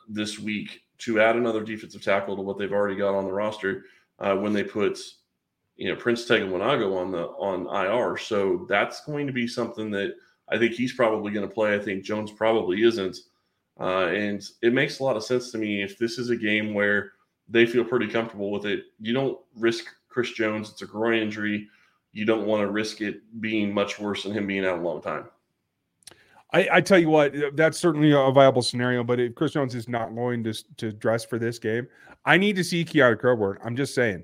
this 0.07 0.39
week 0.39 0.81
to 0.99 1.19
add 1.19 1.35
another 1.35 1.63
defensive 1.63 2.03
tackle 2.03 2.35
to 2.35 2.41
what 2.41 2.57
they've 2.57 2.71
already 2.71 2.95
got 2.95 3.15
on 3.15 3.25
the 3.25 3.31
roster 3.31 3.85
uh, 4.19 4.35
when 4.35 4.53
they 4.53 4.63
put 4.63 4.99
you 5.75 5.89
know 5.89 5.95
Prince 5.95 6.25
Tega 6.25 6.45
Wanogho 6.45 6.95
on 6.97 7.11
the 7.11 7.23
on 7.23 7.67
IR. 7.67 8.17
So 8.17 8.65
that's 8.69 9.05
going 9.05 9.27
to 9.27 9.33
be 9.33 9.47
something 9.47 9.91
that 9.91 10.15
I 10.49 10.57
think 10.57 10.73
he's 10.73 10.93
probably 10.93 11.31
going 11.31 11.47
to 11.47 11.53
play. 11.53 11.75
I 11.75 11.79
think 11.79 12.03
Jones 12.03 12.31
probably 12.31 12.83
isn't. 12.83 13.17
Uh, 13.79 14.07
and 14.07 14.43
it 14.61 14.73
makes 14.73 14.99
a 14.99 15.03
lot 15.03 15.17
of 15.17 15.23
sense 15.23 15.51
to 15.51 15.57
me 15.57 15.81
if 15.81 15.97
this 15.97 16.19
is 16.19 16.29
a 16.29 16.35
game 16.35 16.73
where 16.73 17.13
they 17.49 17.65
feel 17.65 17.83
pretty 17.83 18.07
comfortable 18.07 18.51
with 18.51 18.65
it. 18.65 18.85
You 18.99 19.13
don't 19.13 19.39
risk 19.55 19.85
Chris 20.09 20.31
Jones. 20.31 20.69
It's 20.69 20.81
a 20.83 20.85
groin 20.85 21.21
injury. 21.21 21.67
You 22.11 22.25
don't 22.25 22.45
want 22.45 22.61
to 22.61 22.69
risk 22.69 23.01
it 23.01 23.21
being 23.41 23.73
much 23.73 23.99
worse 23.99 24.23
than 24.23 24.33
him 24.33 24.45
being 24.45 24.65
out 24.65 24.77
a 24.77 24.81
long 24.81 25.01
time. 25.01 25.25
I, 26.53 26.69
I, 26.73 26.81
tell 26.81 26.99
you 26.99 27.09
what, 27.09 27.33
that's 27.55 27.79
certainly 27.79 28.11
a 28.11 28.31
viable 28.31 28.61
scenario. 28.61 29.03
But 29.03 29.19
if 29.19 29.33
Chris 29.33 29.53
Jones 29.53 29.73
is 29.73 29.89
not 29.89 30.13
going 30.13 30.43
to 30.43 30.53
to 30.77 30.91
dress 30.91 31.25
for 31.25 31.39
this 31.39 31.57
game, 31.57 31.87
I 32.25 32.37
need 32.37 32.55
to 32.57 32.63
see 32.63 32.85
Keondre 32.85 33.19
Coburn. 33.19 33.57
I'm 33.65 33.75
just 33.75 33.95
saying. 33.95 34.23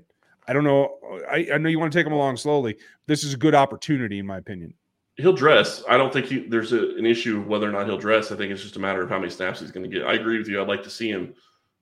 I 0.50 0.52
don't 0.52 0.64
know. 0.64 0.98
I, 1.30 1.46
I 1.54 1.58
know 1.58 1.68
you 1.68 1.78
want 1.78 1.92
to 1.92 1.96
take 1.96 2.08
him 2.08 2.12
along 2.12 2.36
slowly. 2.36 2.76
This 3.06 3.22
is 3.22 3.34
a 3.34 3.36
good 3.36 3.54
opportunity, 3.54 4.18
in 4.18 4.26
my 4.26 4.38
opinion. 4.38 4.74
He'll 5.14 5.32
dress. 5.32 5.84
I 5.88 5.96
don't 5.96 6.12
think 6.12 6.26
he, 6.26 6.40
there's 6.40 6.72
a, 6.72 6.96
an 6.96 7.06
issue 7.06 7.40
whether 7.42 7.68
or 7.68 7.70
not 7.70 7.86
he'll 7.86 7.96
dress. 7.96 8.32
I 8.32 8.36
think 8.36 8.50
it's 8.50 8.60
just 8.60 8.74
a 8.74 8.80
matter 8.80 9.00
of 9.00 9.08
how 9.08 9.20
many 9.20 9.30
snaps 9.30 9.60
he's 9.60 9.70
going 9.70 9.88
to 9.88 9.96
get. 9.96 10.04
I 10.04 10.14
agree 10.14 10.38
with 10.38 10.48
you. 10.48 10.60
I'd 10.60 10.66
like 10.66 10.82
to 10.82 10.90
see 10.90 11.08
him. 11.08 11.34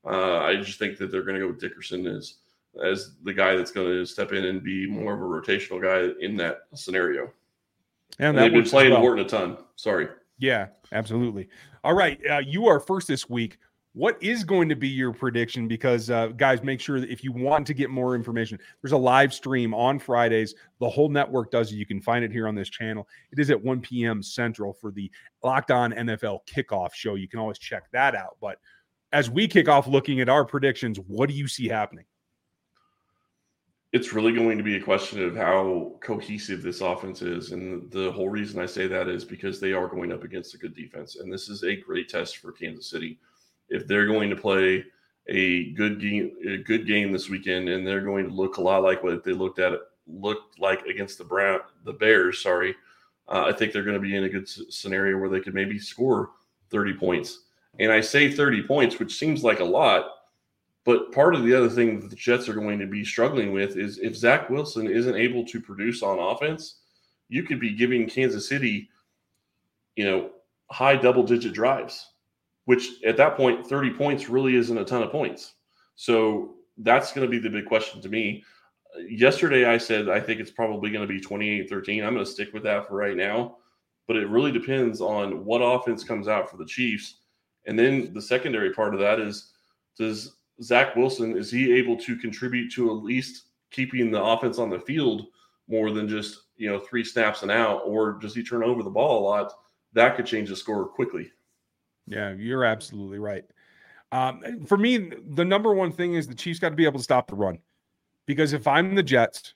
Uh, 0.05 0.41
I 0.41 0.57
just 0.57 0.79
think 0.79 0.99
that 0.99 1.11
they're 1.11 1.23
going 1.23 1.37
to 1.37 1.41
go 1.41 1.47
with 1.47 1.61
Dickerson 1.61 2.07
as 2.07 2.35
as 2.85 3.15
the 3.25 3.33
guy 3.33 3.57
that's 3.57 3.71
going 3.71 3.89
to 3.89 4.05
step 4.05 4.33
in 4.33 4.45
and 4.45 4.63
be 4.63 4.87
more 4.87 5.15
of 5.15 5.21
a 5.21 5.25
rotational 5.25 5.83
guy 5.83 6.15
in 6.21 6.37
that 6.37 6.59
scenario. 6.75 7.33
And, 8.19 8.37
and 8.37 8.39
they've 8.39 8.53
been 8.53 8.69
playing 8.69 8.93
well. 8.93 9.19
A 9.19 9.25
ton. 9.25 9.57
Sorry. 9.77 10.09
Yeah, 10.37 10.67
absolutely. 10.93 11.49
All 11.85 11.95
right, 11.95 12.21
uh, 12.31 12.43
you 12.45 12.67
are 12.67 12.81
first 12.81 13.09
this 13.09 13.31
week. 13.31 13.57
What 13.94 14.22
is 14.22 14.44
going 14.44 14.68
to 14.68 14.77
be 14.77 14.88
your 14.88 15.12
prediction? 15.12 15.66
Because 15.66 16.11
uh, 16.11 16.29
guys, 16.29 16.62
make 16.62 16.81
sure 16.81 17.01
that 17.01 17.11
if 17.11 17.24
you 17.24 17.33
want 17.33 17.66
to 17.66 17.74
get 17.74 17.90
more 17.90 18.14
information, 18.14 18.59
there's 18.81 18.92
a 18.92 18.98
live 18.98 19.35
stream 19.35 19.74
on 19.74 19.98
Fridays. 19.98 20.55
The 20.79 20.88
whole 20.88 21.09
network 21.09 21.51
does 21.51 21.72
it. 21.72 21.77
You 21.77 21.87
can 21.87 22.01
find 22.01 22.24
it 22.24 22.31
here 22.31 22.46
on 22.46 22.55
this 22.55 22.68
channel. 22.68 23.09
It 23.33 23.38
is 23.38 23.51
at 23.51 23.62
1 23.62 23.81
p.m. 23.81 24.22
Central 24.22 24.72
for 24.72 24.90
the 24.92 25.11
Locked 25.42 25.70
On 25.70 25.92
NFL 25.92 26.40
Kickoff 26.46 26.92
Show. 26.94 27.14
You 27.14 27.29
can 27.29 27.40
always 27.40 27.59
check 27.59 27.90
that 27.92 28.14
out. 28.14 28.37
But 28.40 28.59
as 29.12 29.31
we 29.31 29.48
kick 29.48 29.68
off 29.68 29.87
looking 29.87 30.20
at 30.20 30.29
our 30.29 30.44
predictions, 30.44 30.98
what 31.07 31.29
do 31.29 31.35
you 31.35 31.48
see 31.48 31.66
happening? 31.66 32.05
it's 33.92 34.12
really 34.12 34.33
going 34.33 34.59
to 34.59 34.64
be 34.64 34.77
a 34.77 34.83
question 34.83 35.22
of 35.24 35.35
how 35.35 35.94
cohesive 36.01 36.62
this 36.62 36.83
offense 36.83 37.22
is. 37.22 37.53
And 37.53 37.90
the 37.90 38.12
whole 38.12 38.29
reason 38.29 38.61
I 38.61 38.66
say 38.66 38.87
that 38.87 39.09
is 39.09 39.24
because 39.24 39.61
they 39.61 39.72
are 39.72 39.88
going 39.88 40.12
up 40.12 40.24
against 40.24 40.55
a 40.55 40.59
good 40.59 40.74
defense. 40.74 41.16
And 41.16 41.33
this 41.33 41.48
is 41.48 41.64
a 41.64 41.77
great 41.77 42.09
test 42.09 42.37
for 42.37 42.53
Kansas 42.53 42.90
City. 42.90 43.18
If 43.69 43.87
they're 43.87 44.07
going 44.07 44.31
to 44.31 44.37
play 44.37 44.85
a 45.29 45.73
good 45.73 46.01
game, 46.01 46.33
a 46.47 46.59
good 46.59 46.87
game 46.87 47.13
this 47.13 47.29
weekend, 47.29 47.69
and 47.69 47.87
they're 47.87 48.01
going 48.01 48.29
to 48.29 48.35
look 48.35 48.57
a 48.57 48.63
lot 48.63 48.83
like 48.83 49.03
what 49.03 49.25
they 49.25 49.33
looked 49.33 49.59
at 49.59 49.73
looked 50.07 50.59
like 50.59 50.87
against 50.87 51.19
the 51.19 51.25
Brown, 51.25 51.61
the 51.85 51.93
Bears. 51.93 52.43
Sorry, 52.43 52.75
uh, 53.29 53.45
I 53.47 53.53
think 53.53 53.73
they're 53.73 53.83
going 53.83 53.95
to 53.95 54.01
be 54.01 54.17
in 54.17 54.25
a 54.25 54.29
good 54.29 54.49
scenario 54.49 55.19
where 55.19 55.29
they 55.29 55.41
could 55.41 55.55
maybe 55.55 55.79
score 55.79 56.31
30 56.71 56.95
points. 56.95 57.41
And 57.79 57.93
I 57.93 58.01
say 58.01 58.31
30 58.31 58.63
points, 58.63 58.99
which 58.99 59.19
seems 59.19 59.45
like 59.45 59.61
a 59.61 59.65
lot, 59.65 60.11
but 60.85 61.13
part 61.13 61.35
of 61.35 61.45
the 61.45 61.55
other 61.55 61.69
thing 61.69 62.01
that 62.01 62.09
the 62.09 62.17
Jets 62.17 62.49
are 62.49 62.55
going 62.55 62.79
to 62.79 62.87
be 62.87 63.05
struggling 63.05 63.53
with 63.53 63.77
is 63.77 63.99
if 63.99 64.17
Zach 64.17 64.49
Wilson 64.49 64.87
isn't 64.89 65.17
able 65.17 65.45
to 65.45 65.61
produce 65.61 66.03
on 66.03 66.19
offense, 66.19 66.77
you 67.29 67.43
could 67.43 67.61
be 67.61 67.75
giving 67.75 68.09
Kansas 68.09 68.49
City, 68.49 68.89
you 69.97 70.07
know, 70.07 70.31
high 70.71 70.97
double 70.97 71.23
digit 71.23 71.53
drives, 71.53 72.07
which 72.69 73.03
at 73.03 73.17
that 73.17 73.35
point, 73.35 73.67
30 73.67 73.95
points 73.95 74.29
really 74.29 74.55
isn't 74.55 74.77
a 74.77 74.85
ton 74.85 75.03
of 75.03 75.11
points. 75.11 75.55
So 75.95 76.57
that's 76.77 77.15
going 77.15 77.27
to 77.27 77.31
be 77.31 77.39
the 77.39 77.49
big 77.49 77.65
question 77.65 78.03
to 78.03 78.11
me. 78.11 78.45
Yesterday, 79.09 79.65
I 79.65 79.79
said 79.79 80.11
I 80.11 80.21
think 80.21 80.39
it's 80.39 80.51
probably 80.51 80.91
going 80.91 81.01
to 81.01 81.11
be 81.11 81.19
28 81.19 81.67
13. 81.67 82.05
I'm 82.05 82.13
going 82.13 82.27
to 82.27 82.31
stick 82.31 82.53
with 82.53 82.63
that 82.65 82.87
for 82.87 82.95
right 82.95 83.17
now. 83.17 83.57
But 84.07 84.17
it 84.17 84.29
really 84.29 84.53
depends 84.53 85.01
on 85.01 85.47
what 85.47 85.61
offense 85.61 86.05
comes 86.05 86.29
out 86.29 86.51
for 86.51 86.59
the 86.59 86.67
Chiefs. 86.67 87.21
And 87.65 87.79
then 87.79 88.13
the 88.13 88.21
secondary 88.21 88.75
part 88.75 88.93
of 88.93 89.01
that 89.01 89.19
is 89.19 89.55
does 89.97 90.37
Zach 90.63 90.95
Wilson 90.95 91.39
is 91.39 91.51
he 91.51 91.73
able 91.73 91.97
to 91.97 92.17
contribute 92.17 92.71
to 92.75 92.91
at 92.91 93.03
least 93.03 93.45
keeping 93.71 94.11
the 94.11 94.23
offense 94.23 94.59
on 94.59 94.69
the 94.69 94.81
field 94.81 95.29
more 95.69 95.91
than 95.91 96.07
just 96.07 96.43
you 96.59 96.69
know 96.69 96.79
three 96.79 97.03
snaps 97.03 97.41
and 97.41 97.51
out, 97.51 97.81
or 97.87 98.19
does 98.21 98.35
he 98.35 98.43
turn 98.43 98.63
over 98.63 98.83
the 98.83 98.91
ball 98.91 99.21
a 99.21 99.25
lot? 99.27 99.55
That 99.95 100.17
could 100.17 100.27
change 100.27 100.51
the 100.51 100.57
score 100.57 100.85
quickly. 100.85 101.31
Yeah, 102.09 102.33
you're 102.33 102.64
absolutely 102.64 103.18
right. 103.18 103.44
Um, 104.12 104.64
for 104.66 104.79
me, 104.79 105.11
the 105.31 105.44
number 105.44 105.75
one 105.75 105.92
thing 105.92 106.14
is 106.14 106.27
the 106.27 106.35
Chiefs 106.35 106.59
got 106.59 106.71
to 106.71 106.77
be 106.77 106.87
able 106.87 106.99
to 106.99 107.05
stop 107.05 107.29
the 107.29 107.35
run 107.35 107.59
because 108.27 108.53
if 108.53 108.66
I'm 108.66 108.94
the 108.94 109.03
Jets, 109.03 109.55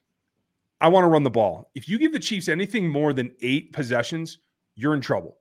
I 0.81 0.89
want 0.89 1.05
to 1.05 1.09
run 1.09 1.23
the 1.23 1.31
ball. 1.31 1.71
If 1.75 1.89
you 1.89 1.99
give 1.99 2.13
the 2.13 2.19
Chiefs 2.19 2.49
anything 2.49 2.89
more 2.89 3.13
than 3.13 3.33
eight 3.41 3.73
possessions, 3.73 4.39
you're 4.75 4.95
in 4.95 5.01
trouble. 5.01 5.39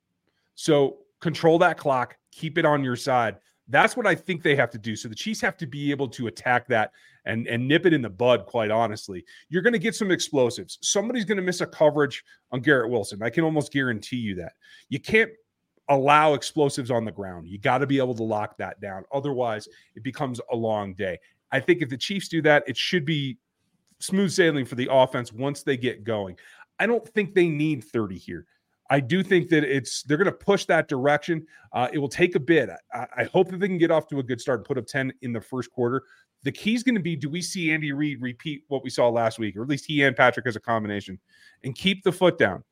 So 0.55 0.99
control 1.19 1.57
that 1.59 1.77
clock, 1.77 2.15
keep 2.31 2.57
it 2.57 2.65
on 2.65 2.83
your 2.83 2.95
side. 2.95 3.37
That's 3.67 3.95
what 3.95 4.05
I 4.05 4.15
think 4.15 4.43
they 4.43 4.55
have 4.55 4.69
to 4.71 4.77
do. 4.77 4.95
So 4.95 5.07
the 5.07 5.15
Chiefs 5.15 5.41
have 5.41 5.57
to 5.57 5.65
be 5.65 5.91
able 5.91 6.09
to 6.09 6.27
attack 6.27 6.67
that 6.67 6.91
and, 7.25 7.47
and 7.47 7.67
nip 7.67 7.85
it 7.85 7.93
in 7.93 8.01
the 8.01 8.09
bud, 8.09 8.45
quite 8.45 8.71
honestly. 8.71 9.23
You're 9.49 9.61
going 9.61 9.73
to 9.73 9.79
get 9.79 9.95
some 9.95 10.11
explosives. 10.11 10.77
Somebody's 10.81 11.25
going 11.25 11.37
to 11.37 11.43
miss 11.43 11.61
a 11.61 11.67
coverage 11.67 12.23
on 12.51 12.61
Garrett 12.61 12.89
Wilson. 12.89 13.21
I 13.23 13.29
can 13.29 13.43
almost 13.43 13.71
guarantee 13.71 14.17
you 14.17 14.35
that. 14.35 14.53
You 14.89 14.99
can't 14.99 15.31
allow 15.89 16.33
explosives 16.33 16.91
on 16.91 17.05
the 17.05 17.11
ground. 17.11 17.47
You 17.47 17.57
got 17.57 17.79
to 17.79 17.87
be 17.87 17.97
able 17.97 18.15
to 18.15 18.23
lock 18.23 18.57
that 18.57 18.79
down. 18.81 19.03
Otherwise, 19.13 19.67
it 19.95 20.03
becomes 20.03 20.39
a 20.51 20.55
long 20.55 20.93
day. 20.93 21.19
I 21.51 21.59
think 21.59 21.81
if 21.81 21.89
the 21.89 21.97
Chiefs 21.97 22.27
do 22.27 22.41
that, 22.43 22.63
it 22.67 22.77
should 22.77 23.05
be 23.05 23.37
smooth 23.99 24.31
sailing 24.31 24.65
for 24.65 24.75
the 24.75 24.87
offense 24.91 25.31
once 25.31 25.63
they 25.63 25.77
get 25.77 26.03
going. 26.03 26.37
I 26.79 26.87
don't 26.87 27.07
think 27.09 27.35
they 27.35 27.47
need 27.47 27.83
30 27.83 28.17
here. 28.17 28.45
I 28.89 28.99
do 28.99 29.23
think 29.23 29.47
that 29.49 29.63
it's 29.63 30.03
they're 30.03 30.17
going 30.17 30.25
to 30.25 30.31
push 30.33 30.65
that 30.65 30.89
direction. 30.89 31.45
Uh, 31.71 31.87
it 31.93 31.97
will 31.97 32.09
take 32.09 32.35
a 32.35 32.39
bit. 32.39 32.69
I, 32.93 33.07
I, 33.17 33.23
hope 33.23 33.49
that 33.49 33.59
they 33.61 33.67
can 33.67 33.77
get 33.77 33.89
off 33.89 34.07
to 34.07 34.19
a 34.19 34.23
good 34.23 34.41
start 34.41 34.59
and 34.59 34.65
put 34.65 34.77
up 34.77 34.85
10 34.85 35.13
in 35.21 35.31
the 35.31 35.39
first 35.39 35.71
quarter. 35.71 36.03
The 36.43 36.51
key 36.51 36.73
is 36.73 36.83
going 36.83 36.95
to 36.95 37.01
be 37.01 37.15
do 37.15 37.29
we 37.29 37.41
see 37.41 37.71
Andy 37.71 37.93
Reid 37.93 38.21
repeat 38.21 38.63
what 38.67 38.83
we 38.83 38.89
saw 38.89 39.07
last 39.07 39.39
week, 39.39 39.55
or 39.55 39.61
at 39.61 39.69
least 39.69 39.85
he 39.85 40.03
and 40.03 40.15
Patrick 40.15 40.45
as 40.45 40.57
a 40.57 40.59
combination, 40.59 41.19
and 41.63 41.73
keep 41.73 42.03
the 42.03 42.11
foot 42.11 42.37
down. 42.37 42.65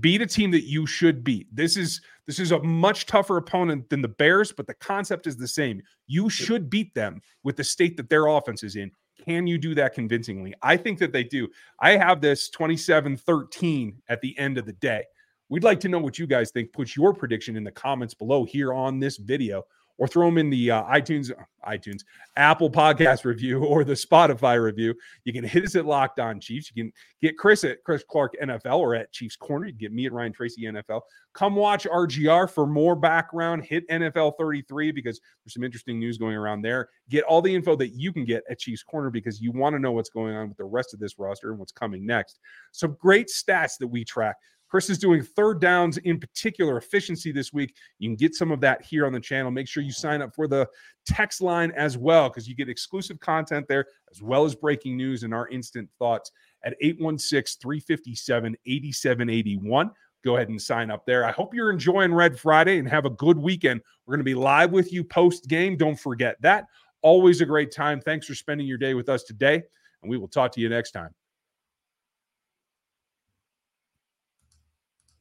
Beat 0.00 0.22
a 0.22 0.26
team 0.26 0.50
that 0.52 0.64
you 0.64 0.86
should 0.86 1.22
beat. 1.22 1.46
This 1.54 1.76
is 1.76 2.00
this 2.26 2.38
is 2.38 2.52
a 2.52 2.62
much 2.62 3.06
tougher 3.06 3.36
opponent 3.36 3.90
than 3.90 4.00
the 4.00 4.08
Bears, 4.08 4.50
but 4.50 4.66
the 4.66 4.74
concept 4.74 5.26
is 5.26 5.36
the 5.36 5.48
same. 5.48 5.82
You 6.06 6.30
should 6.30 6.70
beat 6.70 6.94
them 6.94 7.20
with 7.42 7.56
the 7.56 7.64
state 7.64 7.96
that 7.98 8.08
their 8.08 8.26
offense 8.26 8.62
is 8.62 8.76
in. 8.76 8.90
Can 9.26 9.46
you 9.46 9.58
do 9.58 9.74
that 9.74 9.94
convincingly? 9.94 10.54
I 10.62 10.76
think 10.76 10.98
that 11.00 11.12
they 11.12 11.24
do. 11.24 11.48
I 11.80 11.96
have 11.96 12.20
this 12.20 12.48
27 12.48 13.16
13 13.16 14.02
at 14.08 14.20
the 14.20 14.38
end 14.38 14.58
of 14.58 14.66
the 14.66 14.72
day. 14.72 15.04
We'd 15.50 15.64
like 15.64 15.80
to 15.80 15.88
know 15.88 15.98
what 15.98 16.18
you 16.18 16.26
guys 16.26 16.50
think. 16.50 16.72
Put 16.72 16.96
your 16.96 17.12
prediction 17.12 17.56
in 17.56 17.64
the 17.64 17.70
comments 17.70 18.14
below 18.14 18.44
here 18.44 18.72
on 18.72 18.98
this 18.98 19.18
video 19.18 19.64
or 19.98 20.08
throw 20.08 20.26
them 20.26 20.38
in 20.38 20.50
the 20.50 20.70
uh, 20.70 20.82
iTunes, 20.84 21.30
iTunes, 21.66 22.00
Apple 22.36 22.70
Podcast 22.70 23.24
review 23.24 23.64
or 23.64 23.84
the 23.84 23.92
Spotify 23.92 24.62
review. 24.62 24.94
You 25.24 25.32
can 25.32 25.44
hit 25.44 25.64
us 25.64 25.76
at 25.76 25.86
Locked 25.86 26.18
On 26.18 26.40
Chiefs. 26.40 26.70
You 26.74 26.84
can 26.84 26.92
get 27.22 27.38
Chris 27.38 27.64
at 27.64 27.82
Chris 27.84 28.02
Clark 28.08 28.34
NFL 28.42 28.78
or 28.78 28.94
at 28.94 29.12
Chiefs 29.12 29.36
Corner. 29.36 29.66
You 29.66 29.72
can 29.72 29.78
get 29.78 29.92
me 29.92 30.06
at 30.06 30.12
Ryan 30.12 30.32
Tracy 30.32 30.62
NFL. 30.62 31.02
Come 31.32 31.54
watch 31.54 31.84
RGR 31.84 32.50
for 32.50 32.66
more 32.66 32.96
background. 32.96 33.64
Hit 33.64 33.88
NFL 33.88 34.32
33 34.38 34.92
because 34.92 35.20
there's 35.44 35.54
some 35.54 35.64
interesting 35.64 35.98
news 35.98 36.18
going 36.18 36.36
around 36.36 36.62
there. 36.62 36.88
Get 37.08 37.24
all 37.24 37.42
the 37.42 37.54
info 37.54 37.76
that 37.76 37.88
you 37.88 38.12
can 38.12 38.24
get 38.24 38.44
at 38.50 38.58
Chiefs 38.58 38.82
Corner 38.82 39.10
because 39.10 39.40
you 39.40 39.52
want 39.52 39.74
to 39.74 39.80
know 39.80 39.92
what's 39.92 40.10
going 40.10 40.34
on 40.34 40.48
with 40.48 40.58
the 40.58 40.64
rest 40.64 40.94
of 40.94 41.00
this 41.00 41.18
roster 41.18 41.50
and 41.50 41.58
what's 41.58 41.72
coming 41.72 42.04
next. 42.04 42.40
Some 42.72 42.96
great 43.00 43.28
stats 43.28 43.78
that 43.78 43.88
we 43.88 44.04
track. 44.04 44.36
Chris 44.74 44.90
is 44.90 44.98
doing 44.98 45.22
third 45.22 45.60
downs 45.60 45.98
in 45.98 46.18
particular 46.18 46.78
efficiency 46.78 47.30
this 47.30 47.52
week. 47.52 47.76
You 48.00 48.08
can 48.08 48.16
get 48.16 48.34
some 48.34 48.50
of 48.50 48.60
that 48.62 48.82
here 48.82 49.06
on 49.06 49.12
the 49.12 49.20
channel. 49.20 49.52
Make 49.52 49.68
sure 49.68 49.84
you 49.84 49.92
sign 49.92 50.20
up 50.20 50.34
for 50.34 50.48
the 50.48 50.68
text 51.06 51.40
line 51.40 51.70
as 51.76 51.96
well 51.96 52.28
because 52.28 52.48
you 52.48 52.56
get 52.56 52.68
exclusive 52.68 53.20
content 53.20 53.66
there 53.68 53.86
as 54.10 54.20
well 54.20 54.44
as 54.44 54.56
breaking 54.56 54.96
news 54.96 55.22
and 55.22 55.32
our 55.32 55.46
instant 55.46 55.88
thoughts 56.00 56.32
at 56.64 56.74
816 56.80 57.60
357 57.62 58.56
8781 58.66 59.92
go 60.24 60.34
ahead 60.34 60.48
and 60.48 60.60
sign 60.60 60.90
up 60.90 61.06
there. 61.06 61.24
I 61.24 61.30
hope 61.30 61.54
you're 61.54 61.70
enjoying 61.70 62.12
Red 62.12 62.36
Friday 62.36 62.78
and 62.78 62.88
have 62.88 63.04
a 63.04 63.10
good 63.10 63.38
weekend. 63.38 63.80
We're 64.06 64.16
going 64.16 64.24
to 64.24 64.24
be 64.24 64.34
live 64.34 64.72
with 64.72 64.92
you 64.92 65.04
post 65.04 65.46
game. 65.46 65.76
Don't 65.76 66.00
forget 66.00 66.34
that. 66.40 66.64
Always 67.00 67.40
a 67.40 67.46
great 67.46 67.70
time. 67.70 68.00
Thanks 68.00 68.26
for 68.26 68.34
spending 68.34 68.66
your 68.66 68.78
day 68.78 68.94
with 68.94 69.08
us 69.08 69.22
today, 69.22 69.62
and 70.02 70.10
we 70.10 70.18
will 70.18 70.26
talk 70.26 70.50
to 70.50 70.60
you 70.60 70.68
next 70.68 70.90
time. 70.90 71.14